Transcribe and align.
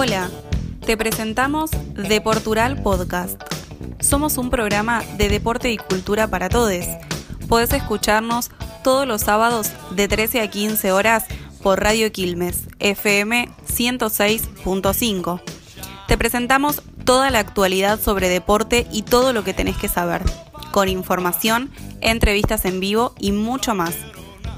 Hola, 0.00 0.30
te 0.86 0.96
presentamos 0.96 1.72
Deportural 1.72 2.80
Podcast. 2.80 3.42
Somos 3.98 4.38
un 4.38 4.48
programa 4.48 5.02
de 5.16 5.28
deporte 5.28 5.72
y 5.72 5.76
cultura 5.76 6.28
para 6.28 6.48
todos. 6.48 6.84
Podés 7.48 7.72
escucharnos 7.72 8.52
todos 8.84 9.08
los 9.08 9.22
sábados 9.22 9.72
de 9.90 10.06
13 10.06 10.40
a 10.42 10.48
15 10.48 10.92
horas 10.92 11.24
por 11.64 11.82
Radio 11.82 12.12
Quilmes, 12.12 12.68
FM 12.78 13.48
106.5. 13.66 15.42
Te 16.06 16.16
presentamos 16.16 16.80
toda 17.04 17.32
la 17.32 17.40
actualidad 17.40 18.00
sobre 18.00 18.28
deporte 18.28 18.86
y 18.92 19.02
todo 19.02 19.32
lo 19.32 19.42
que 19.42 19.52
tenés 19.52 19.78
que 19.78 19.88
saber, 19.88 20.22
con 20.70 20.88
información, 20.88 21.72
entrevistas 22.02 22.66
en 22.66 22.78
vivo 22.78 23.14
y 23.18 23.32
mucho 23.32 23.74
más. 23.74 23.96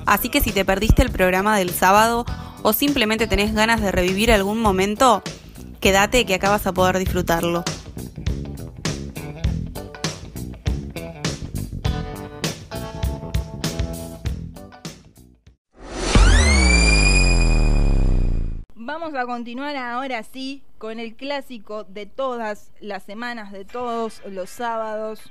Así 0.04 0.28
que 0.28 0.42
si 0.42 0.52
te 0.52 0.66
perdiste 0.66 1.00
el 1.00 1.10
programa 1.10 1.56
del 1.56 1.70
sábado 1.70 2.26
o 2.62 2.72
simplemente 2.72 3.26
tenés 3.26 3.54
ganas 3.54 3.80
de 3.80 3.92
revivir 3.92 4.32
algún 4.32 4.60
momento, 4.60 5.22
quédate 5.80 6.26
que 6.26 6.34
acá 6.34 6.50
vas 6.50 6.66
a 6.66 6.72
poder 6.72 6.98
disfrutarlo. 6.98 7.64
Vamos 18.74 19.14
a 19.14 19.24
continuar 19.24 19.76
ahora 19.76 20.22
sí 20.22 20.62
con 20.78 20.98
el 20.98 21.14
clásico 21.14 21.84
de 21.84 22.06
todas 22.06 22.72
las 22.80 23.04
semanas, 23.04 23.52
de 23.52 23.64
todos 23.64 24.20
los 24.26 24.50
sábados. 24.50 25.30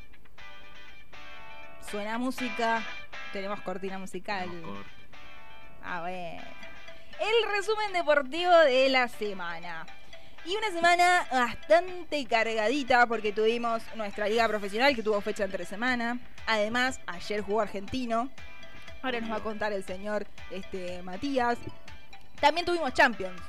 Suena 1.92 2.18
música, 2.18 2.84
tenemos 3.34 3.60
cortina 3.62 4.00
musical. 4.00 4.50
A 5.84 6.02
ver. 6.02 6.59
El 7.20 7.52
resumen 7.52 7.92
deportivo 7.92 8.58
de 8.60 8.88
la 8.88 9.10
semana. 9.10 9.86
Y 10.46 10.56
una 10.56 10.72
semana 10.72 11.28
bastante 11.30 12.26
cargadita 12.26 13.06
porque 13.08 13.34
tuvimos 13.34 13.84
nuestra 13.96 14.30
liga 14.30 14.48
profesional 14.48 14.96
que 14.96 15.04
tuvo 15.04 15.20
fecha 15.20 15.44
entre 15.44 15.66
semana. 15.66 16.18
Además, 16.48 17.02
ayer 17.08 17.42
jugó 17.42 17.60
Argentino. 17.60 18.30
Ahora 19.02 19.20
nos 19.20 19.32
va 19.32 19.36
a 19.36 19.44
contar 19.44 19.74
el 19.74 19.84
señor 19.84 20.28
este, 20.50 21.04
Matías. 21.04 21.58
También 22.40 22.66
tuvimos 22.66 22.94
Champions. 22.94 23.42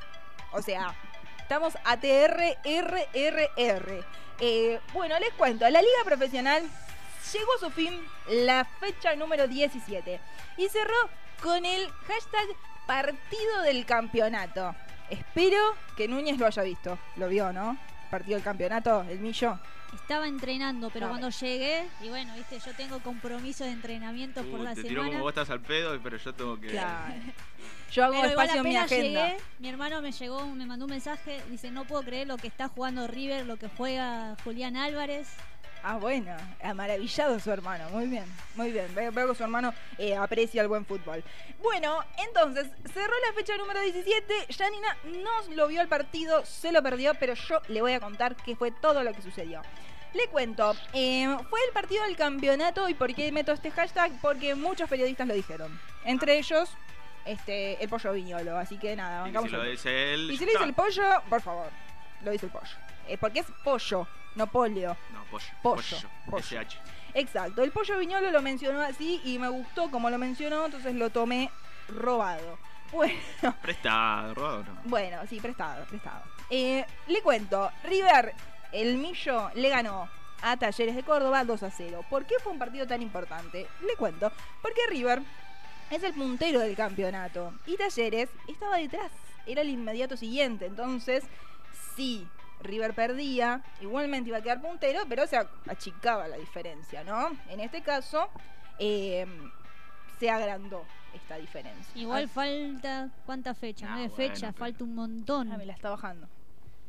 O 0.53 0.61
sea, 0.63 0.93
estamos 1.39 1.79
ATR, 1.85 2.59
RRR. 2.65 4.05
Eh, 4.41 4.81
bueno, 4.93 5.17
les 5.21 5.33
cuento, 5.35 5.69
la 5.71 5.81
liga 5.81 6.05
profesional 6.05 6.63
llegó 7.33 7.55
a 7.55 7.59
su 7.61 7.71
fin 7.71 8.01
la 8.29 8.65
fecha 8.65 9.15
número 9.15 9.47
17 9.47 10.21
y 10.57 10.69
cerró 10.69 11.09
con 11.41 11.65
el 11.65 11.89
hashtag 12.09 12.49
partido 12.91 13.63
del 13.63 13.87
campeonato. 13.87 14.75
Espero 15.09 15.59
que 15.97 16.09
Núñez 16.09 16.39
lo 16.39 16.47
haya 16.47 16.63
visto. 16.65 16.99
Lo 17.17 17.29
vio, 17.29 17.53
¿no? 17.53 17.77
Partido 18.11 18.35
del 18.35 18.43
campeonato, 18.45 19.03
el 19.09 19.21
millo. 19.21 19.59
Estaba 19.95 20.27
entrenando, 20.27 20.91
pero 20.91 21.07
No. 21.07 21.13
cuando 21.13 21.31
llegué, 21.31 21.87
y 22.01 22.09
bueno, 22.09 22.35
viste, 22.35 22.59
yo 22.59 22.73
tengo 22.75 22.99
compromisos 23.01 23.67
de 23.69 23.73
entrenamiento 23.73 24.43
por 24.45 24.59
Uh, 24.61 24.63
la 24.65 24.75
te 24.75 24.83
tiró 24.83 25.03
semana. 25.03 25.11
como 25.13 25.23
vos 25.23 25.31
estás 25.31 25.51
al 25.51 25.61
pedo, 25.61 26.01
pero 26.03 26.17
yo 26.17 26.35
tengo 26.35 26.61
que. 26.61 26.67
Claro. 26.69 27.15
Yo 27.93 28.05
hago 28.05 28.15
Pero 28.21 28.31
igual 28.31 28.47
espacio 28.47 28.61
en 28.63 28.69
mi 28.69 28.77
apenas 28.77 28.93
agenda. 28.93 29.29
llegué, 29.31 29.43
mi 29.59 29.69
hermano 29.69 30.01
me 30.01 30.13
llegó, 30.13 30.47
me 30.47 30.65
mandó 30.65 30.85
un 30.85 30.93
mensaje, 30.93 31.43
dice, 31.51 31.73
no 31.73 31.85
puedo 31.87 32.05
creer 32.05 32.29
lo 32.29 32.37
que 32.37 32.47
está 32.47 32.69
jugando 32.69 33.09
River, 33.09 33.47
lo 33.47 33.57
que 33.57 33.67
juega 33.69 34.37
Julián 34.45 34.77
Álvarez. 34.77 35.27
Ah, 35.83 35.97
bueno, 35.97 36.37
ha 36.63 36.75
maravillado 36.75 37.41
su 37.41 37.51
hermano, 37.51 37.89
muy 37.91 38.07
bien, 38.07 38.25
muy 38.55 38.71
bien. 38.71 38.95
Veo, 38.95 39.11
veo 39.13 39.29
que 39.29 39.35
su 39.35 39.43
hermano 39.43 39.73
eh, 39.99 40.15
aprecia 40.15 40.61
el 40.63 40.69
buen 40.69 40.85
fútbol. 40.85 41.25
Bueno, 41.63 42.05
entonces, 42.19 42.69
cerró 42.93 43.15
la 43.27 43.33
fecha 43.35 43.57
número 43.57 43.81
17, 43.81 44.47
Janina 44.57 44.97
no 45.25 45.55
lo 45.55 45.69
vio 45.69 45.81
el 45.81 45.89
partido, 45.89 46.45
se 46.45 46.71
lo 46.73 46.83
perdió, 46.83 47.15
pero 47.15 47.35
yo 47.35 47.61
le 47.69 47.81
voy 47.81 47.93
a 47.93 48.01
contar 48.01 48.37
qué 48.37 48.55
fue 48.57 48.71
todo 48.71 49.03
lo 49.03 49.13
que 49.15 49.23
sucedió. 49.23 49.63
Le 50.13 50.27
cuento, 50.27 50.75
eh, 50.93 51.37
fue 51.49 51.61
el 51.67 51.73
partido 51.73 52.05
del 52.05 52.17
campeonato 52.17 52.89
y 52.89 52.95
por 52.95 53.15
qué 53.15 53.31
meto 53.33 53.53
este 53.53 53.71
hashtag, 53.71 54.13
porque 54.21 54.55
muchos 54.55 54.89
periodistas 54.89 55.27
lo 55.27 55.35
dijeron. 55.35 55.81
Entre 56.05 56.37
ellos, 56.37 56.71
este, 57.25 57.83
el 57.83 57.89
pollo 57.89 58.13
viñolo, 58.13 58.59
así 58.59 58.77
que 58.77 58.97
nada, 58.97 59.21
Y 59.21 59.33
bancamos 59.33 59.51
si 59.51 59.57
lo 59.57 59.63
dice 59.63 60.15
él. 60.15 60.31
Y 60.31 60.37
si 60.37 60.45
le 60.45 60.53
dice 60.53 60.65
el 60.65 60.75
pollo, 60.75 61.05
por 61.29 61.41
favor, 61.41 61.71
lo 62.23 62.33
dice 62.33 62.47
el 62.47 62.53
pollo. 62.53 62.77
Eh, 63.09 63.19
porque 63.19 63.41
es 63.41 63.47
pollo, 63.65 64.07
no 64.35 64.47
polio. 64.47 64.97
No, 65.13 65.25
pollo. 65.31 65.47
Pollo, 65.63 65.97
Pollo. 66.31 66.43
SH. 66.63 66.79
Exacto, 67.15 67.63
el 67.63 67.73
pollo 67.73 67.99
viñolo 67.99 68.31
lo 68.31 68.41
mencionó 68.41 68.81
así 68.81 69.21
y 69.25 69.39
me 69.39 69.49
gustó 69.49 69.91
como 69.91 70.11
lo 70.11 70.19
mencionó, 70.19 70.67
entonces 70.67 70.95
lo 70.95 71.11
tomé 71.11 71.51
robado. 71.89 72.59
Bueno, 72.93 73.21
Prestado, 73.63 74.35
robado 74.35 74.65
no. 74.65 74.81
bueno, 74.85 75.19
sí, 75.29 75.39
prestado, 75.41 75.85
prestado. 75.87 76.23
Eh, 76.51 76.85
le 77.07 77.23
cuento, 77.23 77.71
River, 77.85 78.35
el 78.73 78.97
Millo, 78.97 79.49
le 79.55 79.69
ganó 79.69 80.09
a 80.43 80.57
Talleres 80.57 80.97
de 80.97 81.05
Córdoba 81.05 81.45
2 81.45 81.63
a 81.63 81.71
0. 81.71 82.05
¿Por 82.11 82.27
qué 82.27 82.35
fue 82.43 82.51
un 82.51 82.59
partido 82.59 82.89
tan 82.89 83.01
importante? 83.01 83.69
Le 83.87 83.95
cuento, 83.95 84.33
porque 84.61 84.81
River 84.89 85.23
es 85.91 86.03
el 86.03 86.15
puntero 86.15 86.59
del 86.59 86.75
campeonato 86.75 87.53
y 87.65 87.77
Talleres 87.77 88.29
estaba 88.49 88.79
detrás, 88.79 89.13
era 89.47 89.61
el 89.63 89.69
inmediato 89.69 90.17
siguiente, 90.17 90.67
entonces 90.67 91.23
sí. 91.95 92.27
River 92.63 92.95
perdía, 92.95 93.63
igualmente 93.81 94.29
iba 94.29 94.39
a 94.39 94.43
quedar 94.43 94.61
puntero, 94.61 95.01
pero 95.09 95.27
se 95.27 95.37
achicaba 95.67 96.29
la 96.29 96.37
diferencia, 96.37 97.03
¿no? 97.05 97.31
En 97.49 97.61
este 97.61 97.83
caso, 97.83 98.29
eh, 98.79 99.27
se 100.19 100.31
agrandó 100.31 100.85
esta 101.15 101.37
diferencia. 101.37 102.01
Igual 102.01 102.29
falta, 102.29 103.09
¿cuántas 103.27 103.57
fechas? 103.59 103.89
No, 103.91 103.97
Nueve 103.97 104.13
bueno, 104.15 104.33
fechas, 104.35 104.53
pero- 104.55 104.59
falta 104.67 104.85
un 104.85 104.95
montón. 104.95 105.53
ah, 105.53 105.57
me 105.57 105.67
la 105.67 105.73
está 105.73 105.91
bajando. 105.91 106.29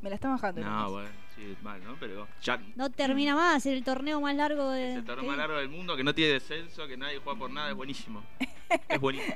Me 0.02 0.10
la 0.10 0.16
está 0.16 0.30
bajando. 0.30 0.62
No, 0.62 0.92
bueno, 0.92 1.10
sí, 1.36 1.56
mal, 1.62 1.84
¿no? 1.84 1.96
Pero 2.00 2.28
ya. 2.42 2.60
No 2.76 2.90
termina 2.90 3.36
más, 3.36 3.66
el 3.68 3.84
torneo 3.84 4.20
más 4.20 4.36
largo 4.36 4.70
de... 4.72 4.92
Es 4.94 4.98
el 4.98 5.06
torneo 5.06 5.28
más 5.30 5.38
largo 5.38 5.58
del 5.58 5.70
mundo, 5.70 5.96
que 5.96 6.04
no 6.04 6.14
tiene 6.16 6.34
descenso, 6.34 6.88
que 6.88 6.98
nadie 6.98 7.20
juega 7.24 7.38
por 7.38 7.52
nada, 7.52 7.70
es 7.70 7.76
buenísimo. 7.76 8.24
Es 8.90 9.00
buenísimo. 9.00 9.36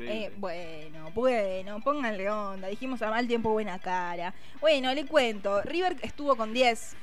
Eh, 0.00 0.32
bueno, 0.38 1.10
bueno, 1.14 1.80
pónganle 1.80 2.28
onda. 2.28 2.68
Dijimos 2.68 3.02
a 3.02 3.10
mal 3.10 3.26
tiempo, 3.28 3.50
buena 3.50 3.78
cara. 3.78 4.34
Bueno, 4.60 4.92
le 4.94 5.06
cuento. 5.06 5.62
River 5.62 5.96
estuvo 6.02 6.36
con 6.36 6.52
10 6.52 6.96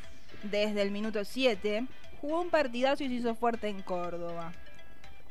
desde 0.43 0.81
el 0.81 0.91
minuto 0.91 1.23
7. 1.23 1.85
Jugó 2.21 2.41
un 2.41 2.49
partidazo 2.49 3.03
y 3.03 3.07
se 3.07 3.13
hizo 3.15 3.35
fuerte 3.35 3.69
en 3.69 3.81
Córdoba. 3.81 4.51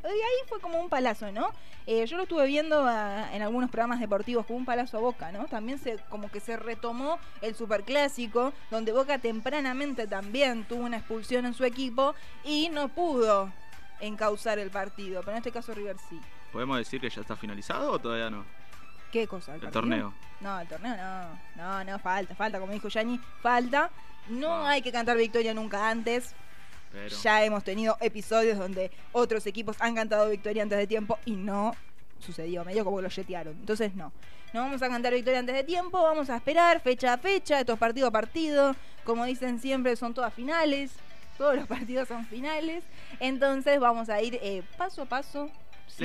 Y 0.04 0.06
ahí 0.06 0.48
fue 0.48 0.60
como 0.60 0.80
un 0.80 0.88
palazo, 0.88 1.32
¿no? 1.32 1.50
Eh, 1.86 2.06
yo 2.06 2.16
lo 2.16 2.22
estuve 2.22 2.46
viendo 2.46 2.84
ah, 2.86 3.28
en 3.32 3.42
algunos 3.42 3.70
programas 3.70 4.00
deportivos 4.00 4.46
como 4.46 4.58
un 4.58 4.64
palazo 4.64 4.98
a 4.98 5.00
Boca, 5.00 5.32
¿no? 5.32 5.46
También 5.46 5.78
se 5.78 5.96
como 6.08 6.30
que 6.30 6.40
se 6.40 6.56
retomó 6.56 7.18
el 7.42 7.54
superclásico, 7.54 8.52
donde 8.70 8.92
Boca 8.92 9.18
tempranamente 9.18 10.06
también 10.06 10.64
tuvo 10.64 10.84
una 10.84 10.98
expulsión 10.98 11.46
en 11.46 11.54
su 11.54 11.64
equipo 11.64 12.14
y 12.44 12.68
no 12.70 12.88
pudo 12.88 13.52
encauzar 14.00 14.58
el 14.58 14.70
partido. 14.70 15.20
Pero 15.20 15.32
en 15.32 15.38
este 15.38 15.52
caso 15.52 15.72
River 15.74 15.96
sí. 16.08 16.20
¿Podemos 16.52 16.78
decir 16.78 17.00
que 17.00 17.10
ya 17.10 17.20
está 17.20 17.36
finalizado 17.36 17.92
o 17.92 17.98
todavía 17.98 18.30
no? 18.30 18.44
¿Qué 19.12 19.26
cosa? 19.26 19.54
El 19.54 19.70
torneo. 19.70 20.12
No, 20.40 20.60
el 20.60 20.68
torneo 20.68 20.96
no. 20.96 21.38
No, 21.56 21.84
no, 21.84 21.98
falta, 21.98 22.34
falta. 22.34 22.60
Como 22.60 22.72
dijo 22.72 22.88
Yanni, 22.88 23.18
falta. 23.42 23.90
No 24.28 24.52
Ah. 24.66 24.70
hay 24.70 24.82
que 24.82 24.92
cantar 24.92 25.16
victoria 25.16 25.54
nunca 25.54 25.88
antes. 25.88 26.34
Pero. 26.92 27.16
Ya 27.22 27.42
hemos 27.44 27.64
tenido 27.64 27.96
episodios 28.00 28.58
donde 28.58 28.90
otros 29.12 29.46
equipos 29.46 29.76
han 29.80 29.94
cantado 29.94 30.28
victoria 30.28 30.62
antes 30.62 30.78
de 30.78 30.86
tiempo 30.86 31.18
y 31.24 31.32
no 31.32 31.74
sucedió. 32.18 32.64
Medio 32.64 32.84
como 32.84 33.00
lo 33.00 33.08
yetearon. 33.08 33.54
Entonces, 33.54 33.94
no. 33.94 34.12
No 34.52 34.62
vamos 34.62 34.80
a 34.82 34.88
cantar 34.88 35.12
victoria 35.12 35.38
antes 35.38 35.54
de 35.54 35.64
tiempo. 35.64 36.02
Vamos 36.02 36.28
a 36.30 36.36
esperar 36.36 36.80
fecha 36.80 37.12
a 37.14 37.18
fecha. 37.18 37.60
Estos 37.60 37.78
partido 37.78 38.08
a 38.08 38.10
partido. 38.10 38.74
Como 39.04 39.24
dicen 39.26 39.58
siempre, 39.60 39.96
son 39.96 40.12
todas 40.14 40.32
finales. 40.32 40.92
Todos 41.38 41.56
los 41.56 41.66
partidos 41.66 42.08
son 42.08 42.26
finales. 42.26 42.84
Entonces, 43.20 43.80
vamos 43.80 44.08
a 44.10 44.20
ir 44.20 44.38
eh, 44.42 44.62
paso 44.76 45.02
a 45.02 45.06
paso. 45.06 45.44
Le 45.46 45.50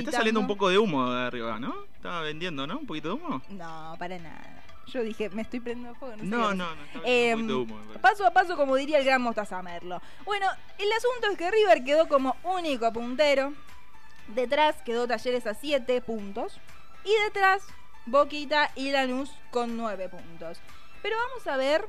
citando- 0.00 0.16
saliendo 0.16 0.40
un 0.40 0.46
poco 0.46 0.68
de 0.70 0.78
humo 0.78 1.10
de 1.12 1.26
arriba, 1.26 1.58
¿no? 1.60 1.74
Estaba 1.96 2.20
vendiendo, 2.22 2.66
¿no? 2.66 2.78
Un 2.78 2.86
poquito 2.86 3.08
de 3.08 3.14
humo. 3.14 3.42
No, 3.50 3.94
para 3.98 4.18
nada. 4.18 4.62
Yo 4.86 5.02
dije, 5.02 5.30
me 5.30 5.42
estoy 5.42 5.60
prendiendo 5.60 5.94
fuego. 5.98 6.16
No, 6.16 6.22
sé 6.22 6.26
No, 6.26 6.54
no, 6.54 6.74
no. 6.74 7.02
Vendiendo 7.02 7.60
un 7.62 7.66
de 7.68 7.74
humo. 7.74 7.80
Paso 8.00 8.26
a 8.26 8.30
paso, 8.32 8.56
como 8.56 8.76
diría 8.76 8.98
el 8.98 9.04
gran 9.04 9.20
Mostaza 9.22 9.62
Merlo. 9.62 10.00
Bueno, 10.24 10.46
el 10.78 10.92
asunto 10.92 11.28
es 11.30 11.38
que 11.38 11.50
River 11.50 11.84
quedó 11.84 12.06
como 12.08 12.36
único 12.44 12.92
puntero. 12.92 13.52
Detrás 14.28 14.76
quedó 14.84 15.06
Talleres 15.06 15.46
a 15.46 15.54
7 15.54 16.00
puntos. 16.00 16.58
Y 17.04 17.12
detrás, 17.24 17.62
Boquita 18.06 18.70
y 18.74 18.90
Lanús 18.90 19.30
con 19.50 19.76
9 19.76 20.08
puntos. 20.08 20.58
Pero 21.02 21.16
vamos 21.28 21.46
a 21.46 21.56
ver. 21.56 21.86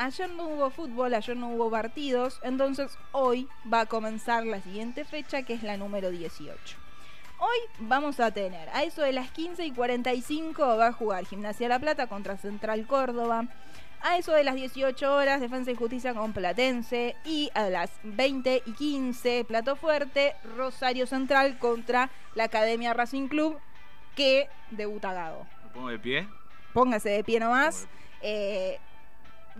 Ayer 0.00 0.30
no 0.30 0.48
hubo 0.48 0.70
fútbol, 0.70 1.12
ayer 1.12 1.36
no 1.36 1.50
hubo 1.50 1.70
partidos. 1.70 2.40
Entonces 2.42 2.96
hoy 3.12 3.46
va 3.70 3.80
a 3.80 3.86
comenzar 3.86 4.46
la 4.46 4.62
siguiente 4.62 5.04
fecha, 5.04 5.42
que 5.42 5.52
es 5.52 5.62
la 5.62 5.76
número 5.76 6.10
18. 6.10 6.78
Hoy 7.38 7.58
vamos 7.80 8.18
a 8.18 8.30
tener, 8.30 8.70
a 8.70 8.82
eso 8.82 9.02
de 9.02 9.12
las 9.12 9.30
15 9.30 9.62
y 9.66 9.72
45 9.72 10.62
va 10.78 10.86
a 10.86 10.92
jugar 10.94 11.26
Gimnasia 11.26 11.68
La 11.68 11.78
Plata 11.78 12.06
contra 12.06 12.38
Central 12.38 12.86
Córdoba. 12.86 13.44
A 14.00 14.16
eso 14.16 14.32
de 14.32 14.42
las 14.42 14.54
18 14.54 15.14
horas, 15.14 15.38
Defensa 15.38 15.70
y 15.70 15.74
Justicia 15.74 16.14
con 16.14 16.32
Platense. 16.32 17.14
Y 17.26 17.50
a 17.52 17.68
las 17.68 17.90
20 18.02 18.62
y 18.64 18.72
15, 18.72 19.44
Plato 19.44 19.76
Fuerte, 19.76 20.34
Rosario 20.56 21.06
Central 21.06 21.58
contra 21.58 22.08
la 22.34 22.44
Academia 22.44 22.94
Racing 22.94 23.28
Club, 23.28 23.58
que 24.16 24.48
debuta 24.70 25.12
Gago. 25.12 25.46
¿Me 25.64 25.70
pongo 25.74 25.88
de 25.90 25.98
pie? 25.98 26.26
Póngase 26.72 27.10
de 27.10 27.22
pie 27.22 27.38
nomás. 27.38 27.86
Eh, 28.22 28.78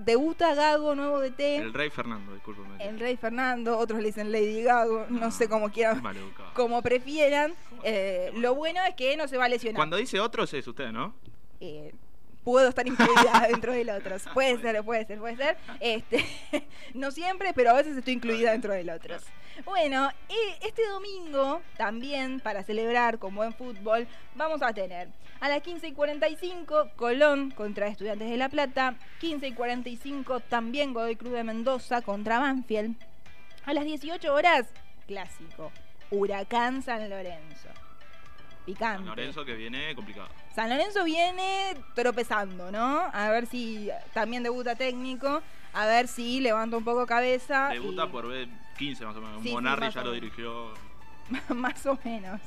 debuta 0.05 0.55
Gago, 0.55 0.94
nuevo 0.94 1.20
DT. 1.20 1.56
El 1.56 1.73
rey 1.73 1.91
Fernando, 1.91 2.35
discúlpeme. 2.35 2.76
El 2.79 2.99
Rey 2.99 3.17
Fernando, 3.17 3.79
otros 3.79 4.00
le 4.00 4.06
dicen 4.06 4.32
Lady 4.32 4.62
Gago, 4.62 5.06
no, 5.08 5.31
sé 5.31 5.49
cómo 5.49 5.70
quieran, 5.70 6.02
como 6.55 6.82
prefieran. 6.82 7.55
Eh, 7.82 8.32
lo 8.37 8.55
bueno 8.55 8.81
es 8.88 8.94
que 8.94 9.17
no 9.17 9.29
se 9.29 9.37
va 9.37 9.47
a 9.47 9.49
lesionar. 9.49 9.76
Cuando 9.76 9.97
dice 9.97 10.20
otros 10.20 10.52
es 10.55 10.67
usted, 10.67 10.93
¿no? 10.93 11.14
Eh, 11.61 11.93
puedo 12.44 12.69
estar 12.69 12.87
incluida 12.87 13.46
dentro 13.48 13.72
del 13.72 13.90
otros. 13.90 14.25
Puede 14.32 14.60
ser, 14.60 14.82
puede 14.84 15.06
ser, 15.06 15.19
puede 15.19 15.37
ser. 15.37 15.56
Este, 15.81 16.25
no 16.94 17.10
siempre, 17.10 17.52
pero 17.54 17.70
a 17.70 17.75
veces 17.75 17.96
estoy 17.96 18.14
incluida 18.14 18.52
dentro 18.52 18.72
del 18.72 18.90
otros. 18.90 19.22
Bueno, 19.64 20.10
este 20.62 20.87
domingo 20.87 21.60
también, 21.76 22.40
para 22.40 22.62
celebrar 22.62 23.19
con 23.19 23.34
buen 23.34 23.52
fútbol, 23.52 24.06
vamos 24.34 24.62
a 24.62 24.72
tener 24.72 25.08
a 25.40 25.48
las 25.48 25.62
15 25.62 25.88
y 25.88 25.92
45 25.92 26.90
Colón 26.96 27.50
contra 27.50 27.88
Estudiantes 27.88 28.31
de 28.31 28.37
La 28.37 28.48
Plata, 28.48 28.96
15 29.20 29.48
y 29.48 29.52
45 29.52 30.40
también 30.40 30.94
Godoy 30.94 31.16
Cruz 31.16 31.32
de 31.32 31.44
Mendoza 31.44 32.00
contra 32.02 32.38
Banfield. 32.38 32.96
A 33.66 33.75
las 33.75 33.84
18 33.84 34.32
horas, 34.32 34.66
clásico, 35.06 35.72
Huracán 36.10 36.82
San 36.82 37.08
Lorenzo. 37.10 37.69
Picante. 38.66 38.98
San 38.98 39.06
Lorenzo 39.06 39.44
que 39.44 39.54
viene 39.54 39.94
complicado. 39.94 40.28
San 40.54 40.68
Lorenzo 40.68 41.04
viene 41.04 41.76
tropezando, 41.94 42.70
¿no? 42.70 43.08
A 43.12 43.30
ver 43.30 43.46
si 43.46 43.90
también 44.12 44.42
debuta 44.42 44.74
técnico, 44.76 45.42
a 45.72 45.86
ver 45.86 46.08
si 46.08 46.40
levanta 46.40 46.76
un 46.76 46.84
poco 46.84 47.06
cabeza. 47.06 47.68
Debuta 47.68 48.04
y- 48.04 48.08
por 48.08 48.28
B 48.28 48.48
15 48.78 49.04
más 49.06 49.16
o 49.16 49.20
menos. 49.20 49.42
Sí, 49.42 49.50
Monarri 49.52 49.90
ya 49.90 50.02
lo 50.02 50.12
dirigió. 50.12 50.72
más 51.48 51.84
o 51.86 51.98
menos. 52.04 52.40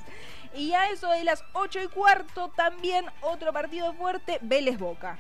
Y 0.56 0.74
a 0.74 0.89
eso 0.92 1.10
de 1.10 1.24
las 1.24 1.44
8 1.54 1.81
y 1.81 1.88
cuarto, 1.88 2.50
también 2.56 3.06
otro 3.21 3.51
partido 3.51 3.94
fuerte, 3.94 4.38
Vélez 4.42 4.77
Boca. 4.77 5.18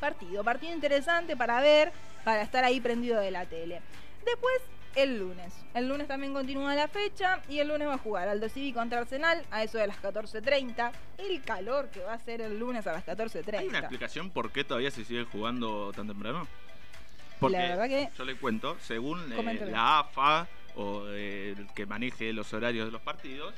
Partido, 0.00 0.44
partido 0.44 0.72
interesante 0.72 1.36
para 1.36 1.60
ver, 1.60 1.92
para 2.24 2.42
estar 2.42 2.64
ahí 2.64 2.80
prendido 2.80 3.20
de 3.20 3.30
la 3.32 3.44
tele. 3.46 3.80
Después, 4.24 4.54
el 5.02 5.18
lunes. 5.18 5.54
El 5.74 5.88
lunes 5.88 6.08
también 6.08 6.32
continúa 6.32 6.74
la 6.74 6.88
fecha 6.88 7.40
y 7.48 7.58
el 7.60 7.68
lunes 7.68 7.88
va 7.88 7.94
a 7.94 7.98
jugar 7.98 8.28
Aldo 8.28 8.48
Civi 8.48 8.72
contra 8.72 8.98
Arsenal 9.00 9.44
a 9.50 9.62
eso 9.62 9.78
de 9.78 9.86
las 9.86 10.00
14.30. 10.02 10.92
El 11.18 11.42
calor 11.42 11.88
que 11.90 12.00
va 12.00 12.14
a 12.14 12.18
ser 12.18 12.40
el 12.40 12.58
lunes 12.58 12.86
a 12.86 12.92
las 12.92 13.04
14.30. 13.06 13.58
¿Hay 13.58 13.68
una 13.68 13.78
explicación 13.78 14.30
por 14.30 14.50
qué 14.52 14.64
todavía 14.64 14.90
se 14.90 15.04
sigue 15.04 15.24
jugando 15.24 15.92
tan 15.94 16.06
temprano? 16.08 16.46
Porque 17.38 17.56
La 17.58 17.68
verdad 17.76 17.88
que- 17.88 18.08
yo 18.16 18.24
le 18.24 18.36
cuento, 18.36 18.76
según 18.80 19.32
eh, 19.32 19.66
la 19.70 20.00
AFA 20.00 20.48
o 20.76 21.04
eh, 21.08 21.54
el 21.56 21.66
que 21.74 21.86
maneje 21.86 22.32
los 22.32 22.52
horarios 22.52 22.86
de 22.86 22.92
los 22.92 23.00
partidos, 23.02 23.54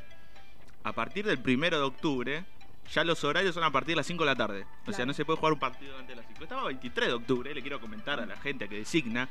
a 0.84 0.92
partir 0.92 1.24
del 1.26 1.38
primero 1.38 1.78
de 1.78 1.84
octubre 1.84 2.44
ya 2.92 3.04
los 3.04 3.22
horarios 3.22 3.54
son 3.54 3.62
a 3.62 3.70
partir 3.70 3.92
de 3.92 3.96
las 3.96 4.06
5 4.06 4.24
de 4.24 4.30
la 4.30 4.36
tarde. 4.36 4.66
O 4.86 4.92
sea, 4.92 5.06
no 5.06 5.12
se 5.14 5.24
puede 5.24 5.38
jugar 5.38 5.52
un 5.52 5.60
partido 5.60 5.92
antes 5.96 6.08
de 6.08 6.16
las 6.16 6.26
5. 6.26 6.42
Estaba 6.42 6.64
23 6.64 7.08
de 7.08 7.14
octubre, 7.14 7.54
le 7.54 7.60
quiero 7.62 7.80
comentar 7.80 8.18
a 8.18 8.26
la 8.26 8.36
gente 8.36 8.68
que 8.68 8.76
designa 8.76 9.28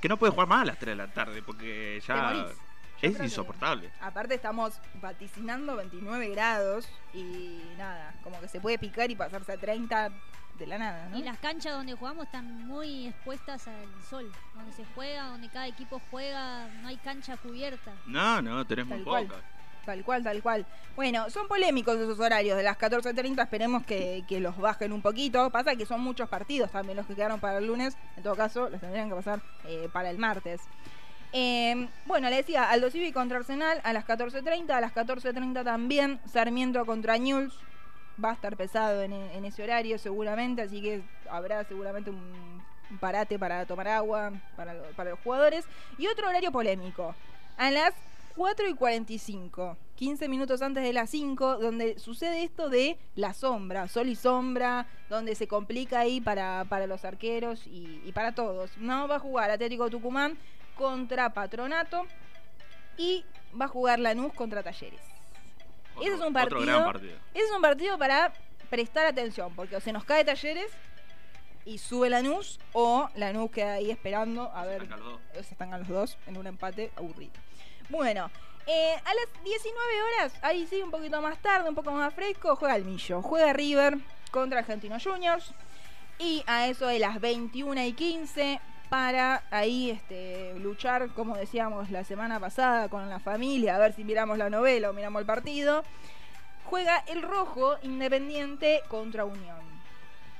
que 0.00 0.08
no 0.08 0.16
puede 0.16 0.32
jugar 0.32 0.48
más 0.48 0.62
a 0.62 0.64
las 0.66 0.78
3 0.78 0.96
de 0.96 1.06
la 1.06 1.12
tarde 1.12 1.42
porque 1.42 2.00
ya 2.06 2.46
es 3.02 3.16
que- 3.16 3.24
insoportable. 3.24 3.90
Aparte 4.00 4.34
estamos 4.34 4.80
vaticinando 5.00 5.76
29 5.76 6.28
grados 6.30 6.88
y 7.14 7.60
nada, 7.76 8.14
como 8.22 8.40
que 8.40 8.48
se 8.48 8.60
puede 8.60 8.78
picar 8.78 9.10
y 9.10 9.16
pasarse 9.16 9.52
a 9.52 9.56
30 9.58 10.10
de 10.58 10.66
la 10.66 10.76
nada, 10.78 11.08
¿no? 11.08 11.16
Y 11.18 11.22
las 11.22 11.38
canchas 11.38 11.72
donde 11.72 11.94
jugamos 11.94 12.26
están 12.26 12.66
muy 12.66 13.06
expuestas 13.06 13.68
al 13.68 13.86
sol. 14.10 14.30
Donde 14.54 14.72
se 14.72 14.84
juega, 14.94 15.28
donde 15.28 15.48
cada 15.48 15.68
equipo 15.68 16.00
juega, 16.10 16.66
no 16.82 16.88
hay 16.88 16.96
cancha 16.96 17.36
cubierta. 17.36 17.92
No, 18.06 18.42
no, 18.42 18.64
tenés 18.66 18.84
muy 18.86 18.96
Tal 18.98 19.04
cual. 19.04 19.26
pocas. 19.28 19.42
Tal 19.88 20.04
cual, 20.04 20.22
tal 20.22 20.42
cual. 20.42 20.66
Bueno, 20.96 21.30
son 21.30 21.48
polémicos 21.48 21.96
esos 21.96 22.20
horarios 22.20 22.58
de 22.58 22.62
las 22.62 22.76
14.30, 22.76 23.42
esperemos 23.42 23.86
que, 23.86 24.22
que 24.28 24.38
los 24.38 24.54
bajen 24.58 24.92
un 24.92 25.00
poquito. 25.00 25.48
Pasa 25.48 25.76
que 25.76 25.86
son 25.86 26.02
muchos 26.02 26.28
partidos 26.28 26.70
también 26.70 26.98
los 26.98 27.06
que 27.06 27.14
quedaron 27.14 27.40
para 27.40 27.56
el 27.56 27.66
lunes, 27.66 27.96
en 28.18 28.22
todo 28.22 28.36
caso 28.36 28.68
los 28.68 28.82
tendrían 28.82 29.08
que 29.08 29.14
pasar 29.14 29.40
eh, 29.64 29.88
para 29.90 30.10
el 30.10 30.18
martes. 30.18 30.60
Eh, 31.32 31.88
bueno, 32.04 32.28
le 32.28 32.36
decía, 32.36 32.68
Aldo 32.68 32.90
Civi 32.90 33.12
contra 33.12 33.38
Arsenal 33.38 33.80
a 33.82 33.94
las 33.94 34.06
14.30, 34.06 34.68
a 34.72 34.80
las 34.82 34.92
14.30 34.92 35.64
también 35.64 36.20
Sarmiento 36.30 36.84
contra 36.84 37.16
Newell's. 37.16 37.58
Va 38.22 38.32
a 38.32 38.34
estar 38.34 38.58
pesado 38.58 39.02
en, 39.02 39.14
ese 39.46 39.62
horario 39.62 39.98
seguramente, 39.98 40.60
así 40.60 40.82
que 40.82 41.00
habrá 41.30 41.64
seguramente 41.64 42.10
un, 42.10 42.62
parate 43.00 43.38
para 43.38 43.64
tomar 43.64 43.88
agua 43.88 44.32
para, 44.54 44.74
para 44.96 45.10
los 45.12 45.20
jugadores. 45.20 45.64
Y 45.96 46.08
otro 46.08 46.28
horario 46.28 46.52
polémico, 46.52 47.14
a 47.56 47.70
las 47.70 47.94
4 48.38 48.68
y 48.68 48.74
45, 48.74 49.76
15 49.96 50.28
minutos 50.28 50.62
antes 50.62 50.84
de 50.84 50.92
las 50.92 51.10
5, 51.10 51.58
donde 51.58 51.98
sucede 51.98 52.44
esto 52.44 52.68
de 52.68 52.96
la 53.16 53.34
sombra, 53.34 53.88
sol 53.88 54.08
y 54.08 54.14
sombra, 54.14 54.86
donde 55.10 55.34
se 55.34 55.48
complica 55.48 55.98
ahí 55.98 56.20
para, 56.20 56.64
para 56.68 56.86
los 56.86 57.04
arqueros 57.04 57.66
y, 57.66 58.00
y 58.04 58.12
para 58.12 58.32
todos. 58.36 58.70
No 58.78 59.08
va 59.08 59.16
a 59.16 59.18
jugar 59.18 59.50
Atlético 59.50 59.90
Tucumán 59.90 60.38
contra 60.76 61.30
Patronato 61.34 62.06
y 62.96 63.24
va 63.60 63.64
a 63.64 63.68
jugar 63.68 63.98
Lanús 63.98 64.32
contra 64.34 64.62
Talleres. 64.62 65.00
Ese 66.00 66.14
es 66.14 66.20
un 66.20 66.26
Otro 66.28 66.32
partido- 66.32 66.60
gran 66.62 66.84
partido. 66.84 67.16
Ese 67.34 67.44
es 67.44 67.50
un 67.50 67.60
partido 67.62 67.98
para 67.98 68.32
prestar 68.70 69.06
atención, 69.06 69.52
porque 69.56 69.74
o 69.76 69.80
se 69.80 69.92
nos 69.92 70.04
cae 70.04 70.24
Talleres 70.24 70.70
y 71.64 71.78
sube 71.78 72.08
Lanús, 72.08 72.60
o 72.72 73.08
Lanús 73.16 73.50
queda 73.50 73.74
ahí 73.74 73.90
esperando 73.90 74.50
a 74.54 74.64
ver. 74.64 74.86
Los 74.86 75.00
dos. 75.00 75.20
Se 75.32 75.40
están 75.54 75.74
a 75.74 75.78
los 75.78 75.88
dos 75.88 76.16
en 76.28 76.36
un 76.36 76.46
empate 76.46 76.92
aburrido. 76.96 77.32
Bueno, 77.88 78.30
eh, 78.66 78.94
a 79.02 79.14
las 79.14 79.44
19 79.44 80.02
horas, 80.02 80.34
ahí 80.42 80.66
sí, 80.66 80.82
un 80.82 80.90
poquito 80.90 81.22
más 81.22 81.38
tarde, 81.38 81.70
un 81.70 81.74
poco 81.74 81.90
más 81.92 82.12
fresco, 82.12 82.54
juega 82.56 82.76
el 82.76 82.84
Millo. 82.84 83.22
Juega 83.22 83.54
River 83.54 83.96
contra 84.30 84.58
Argentinos 84.58 85.02
Juniors. 85.02 85.54
Y 86.18 86.42
a 86.46 86.66
eso 86.66 86.86
de 86.86 86.98
las 86.98 87.18
21 87.20 87.82
y 87.84 87.92
15, 87.94 88.60
para 88.90 89.42
ahí 89.50 89.90
este, 89.90 90.54
luchar, 90.58 91.08
como 91.14 91.36
decíamos 91.36 91.90
la 91.90 92.04
semana 92.04 92.40
pasada, 92.40 92.88
con 92.90 93.08
la 93.08 93.20
familia, 93.20 93.76
a 93.76 93.78
ver 93.78 93.94
si 93.94 94.04
miramos 94.04 94.36
la 94.36 94.50
novela 94.50 94.90
o 94.90 94.92
miramos 94.92 95.20
el 95.20 95.26
partido. 95.26 95.82
Juega 96.64 97.02
el 97.06 97.22
Rojo 97.22 97.76
Independiente 97.82 98.82
contra 98.88 99.24
Unión. 99.24 99.77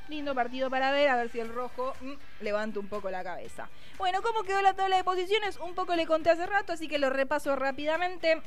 Lindo 0.08 0.34
partido 0.34 0.70
para 0.70 0.90
ver, 0.90 1.08
a 1.08 1.16
ver 1.16 1.31
si 1.31 1.40
el 1.40 1.52
rojo 1.52 1.94
mm, 2.00 2.43
levanta 2.43 2.81
un 2.81 2.88
poco 2.88 3.10
la 3.10 3.22
cabeza. 3.22 3.69
Bueno, 3.99 4.22
¿cómo 4.22 4.43
quedó 4.43 4.62
la 4.62 4.75
tabla 4.75 4.96
de 4.96 5.05
posiciones? 5.05 5.58
Un 5.58 5.75
poco 5.75 5.94
le 5.96 6.06
conté 6.06 6.31
hace 6.31 6.46
rato, 6.46 6.72
así 6.72 6.88
que 6.88 6.99
lo 6.99 7.10
repaso 7.10 7.55
rápidamente. 7.56 8.41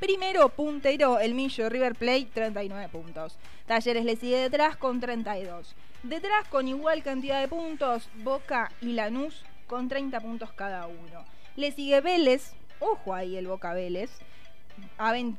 Primero, 0.00 0.48
puntero, 0.48 1.18
el 1.18 1.34
Millo 1.34 1.68
River 1.68 1.94
Plate, 1.94 2.28
39 2.32 2.88
puntos. 2.88 3.36
Talleres 3.66 4.04
le 4.04 4.16
sigue 4.16 4.38
detrás 4.38 4.76
con 4.76 5.00
32. 5.00 5.74
Detrás, 6.04 6.46
con 6.48 6.68
igual 6.68 7.02
cantidad 7.02 7.40
de 7.40 7.48
puntos, 7.48 8.08
Boca 8.22 8.70
y 8.80 8.92
Lanús 8.92 9.44
con 9.66 9.88
30 9.88 10.20
puntos 10.20 10.52
cada 10.52 10.86
uno. 10.86 11.24
Le 11.56 11.72
sigue 11.72 12.00
Vélez, 12.00 12.54
ojo 12.78 13.14
ahí 13.14 13.36
el 13.36 13.48
Boca 13.48 13.74
Vélez, 13.74 14.10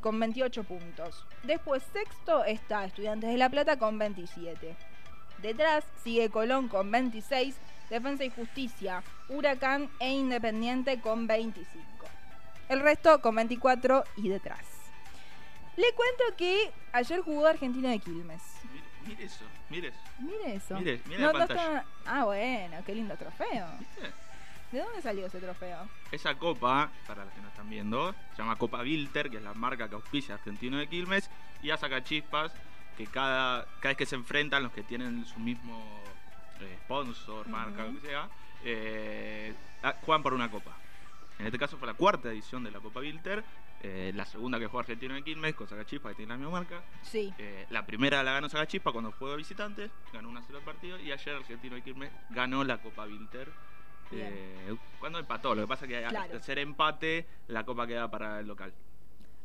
con 0.02 0.20
28 0.20 0.64
puntos. 0.64 1.26
Después, 1.44 1.84
sexto 1.94 2.44
está 2.44 2.86
Estudiantes 2.86 3.30
de 3.30 3.38
La 3.38 3.50
Plata 3.50 3.78
con 3.78 3.98
27. 3.98 4.76
Detrás 5.42 5.86
sigue 6.04 6.30
Colón 6.30 6.68
con 6.68 6.92
26, 6.92 7.56
Defensa 7.90 8.26
y 8.26 8.30
Justicia, 8.30 9.04
Huracán 9.30 9.90
e 10.00 10.12
Independiente 10.12 11.00
con 11.00 11.28
25. 11.28 11.80
El 12.68 12.82
resto 12.82 13.22
con 13.22 13.36
24 13.36 14.04
y 14.18 14.30
detrás. 14.30 14.66
Le 15.78 15.94
cuento 15.94 16.24
que 16.38 16.72
ayer 16.92 17.22
jugó 17.22 17.48
Argentino 17.48 17.88
de 17.88 18.00
Quilmes. 18.00 18.44
Mire, 18.72 18.84
mire 19.08 19.24
eso, 19.24 19.46
mire 19.70 19.88
eso. 19.88 19.98
Mire 20.20 20.56
eso. 20.56 20.76
Mire, 20.76 21.02
mire 21.06 21.22
la 21.22 21.32
pantalla. 21.32 21.86
Ah, 22.06 22.26
bueno, 22.26 22.78
qué 22.86 22.94
lindo 22.94 23.16
trofeo. 23.16 23.68
¿Viste? 23.80 24.12
¿De 24.72 24.80
dónde 24.80 25.02
salió 25.02 25.26
ese 25.26 25.40
trofeo? 25.40 25.90
Esa 26.12 26.36
copa, 26.36 26.92
para 27.08 27.26
los 27.26 27.34
que 27.34 27.42
no 27.42 27.48
están 27.48 27.70
viendo, 27.70 28.14
se 28.36 28.38
llama 28.38 28.58
Copa 28.58 28.84
Bilter, 28.84 29.32
que 29.32 29.38
es 29.38 29.44
la 29.44 29.54
marca 29.54 29.88
que 29.88 29.96
auspicia 29.96 30.36
Argentino 30.36 30.78
de 30.78 30.88
Quilmes, 30.88 31.30
y 31.64 31.72
a 31.72 31.78
Sacachispas, 31.78 32.52
que 33.00 33.08
cada, 33.08 33.64
cada 33.80 33.92
vez 33.92 33.98
que 33.98 34.06
se 34.06 34.16
enfrentan 34.16 34.62
los 34.62 34.74
que 34.74 34.84
tienen 34.84 35.26
su 35.26 35.40
mismo 35.40 35.82
eh, 36.60 36.78
sponsor, 36.84 37.48
marca, 37.48 37.86
Ujú. 37.86 37.94
lo 37.94 38.02
que 38.02 38.08
sea, 38.08 38.30
eh, 38.66 39.54
ah, 39.84 39.96
juegan 40.02 40.22
por 40.22 40.34
una 40.34 40.52
copa. 40.52 40.76
En 41.40 41.46
este 41.46 41.58
caso 41.58 41.78
fue 41.78 41.88
la 41.88 41.94
cuarta 41.94 42.30
edición 42.30 42.62
de 42.66 42.72
la 42.72 42.82
Copa 42.82 43.00
Bilter, 43.00 43.42
eh, 43.82 44.12
la 44.14 44.26
segunda 44.26 44.60
que 44.60 44.66
jugó 44.66 44.80
Argentino 44.80 45.14
de 45.14 45.24
Quilmes 45.24 45.56
con 45.56 45.70
Sacachispas, 45.70 46.12
que 46.12 46.18
tiene 46.18 46.34
la 46.34 46.38
misma 46.38 46.52
marca. 46.52 46.82
Sí. 47.02 47.34
Eh, 47.38 47.66
la 47.70 47.86
primera 47.86 48.22
la 48.22 48.34
ganó 48.34 48.50
Sacachispa 48.50 48.92
cuando 48.92 49.14
fue 49.14 49.32
de 49.32 49.38
visitante, 49.38 49.90
ganó 50.12 50.28
una 50.28 50.44
sola 50.44 50.60
partido, 50.60 51.00
y 51.00 51.14
ayer 51.14 51.38
Argentino 51.38 51.76
de 51.76 51.82
Quilmes 51.82 52.12
ganó 52.32 52.66
la 52.66 52.80
Copa 52.80 53.06
Bilter. 53.06 53.50
Cuando 55.00 55.20
empató, 55.20 55.56
lo 55.56 55.62
que 55.62 55.68
pasa 55.68 55.86
es 55.86 55.90
que 55.90 56.04
al 56.04 56.30
tercer 56.30 56.60
empate 56.60 57.26
la 57.48 57.64
copa 57.64 57.88
queda 57.88 58.12
para 58.12 58.40
el 58.42 58.48
local. 58.48 58.74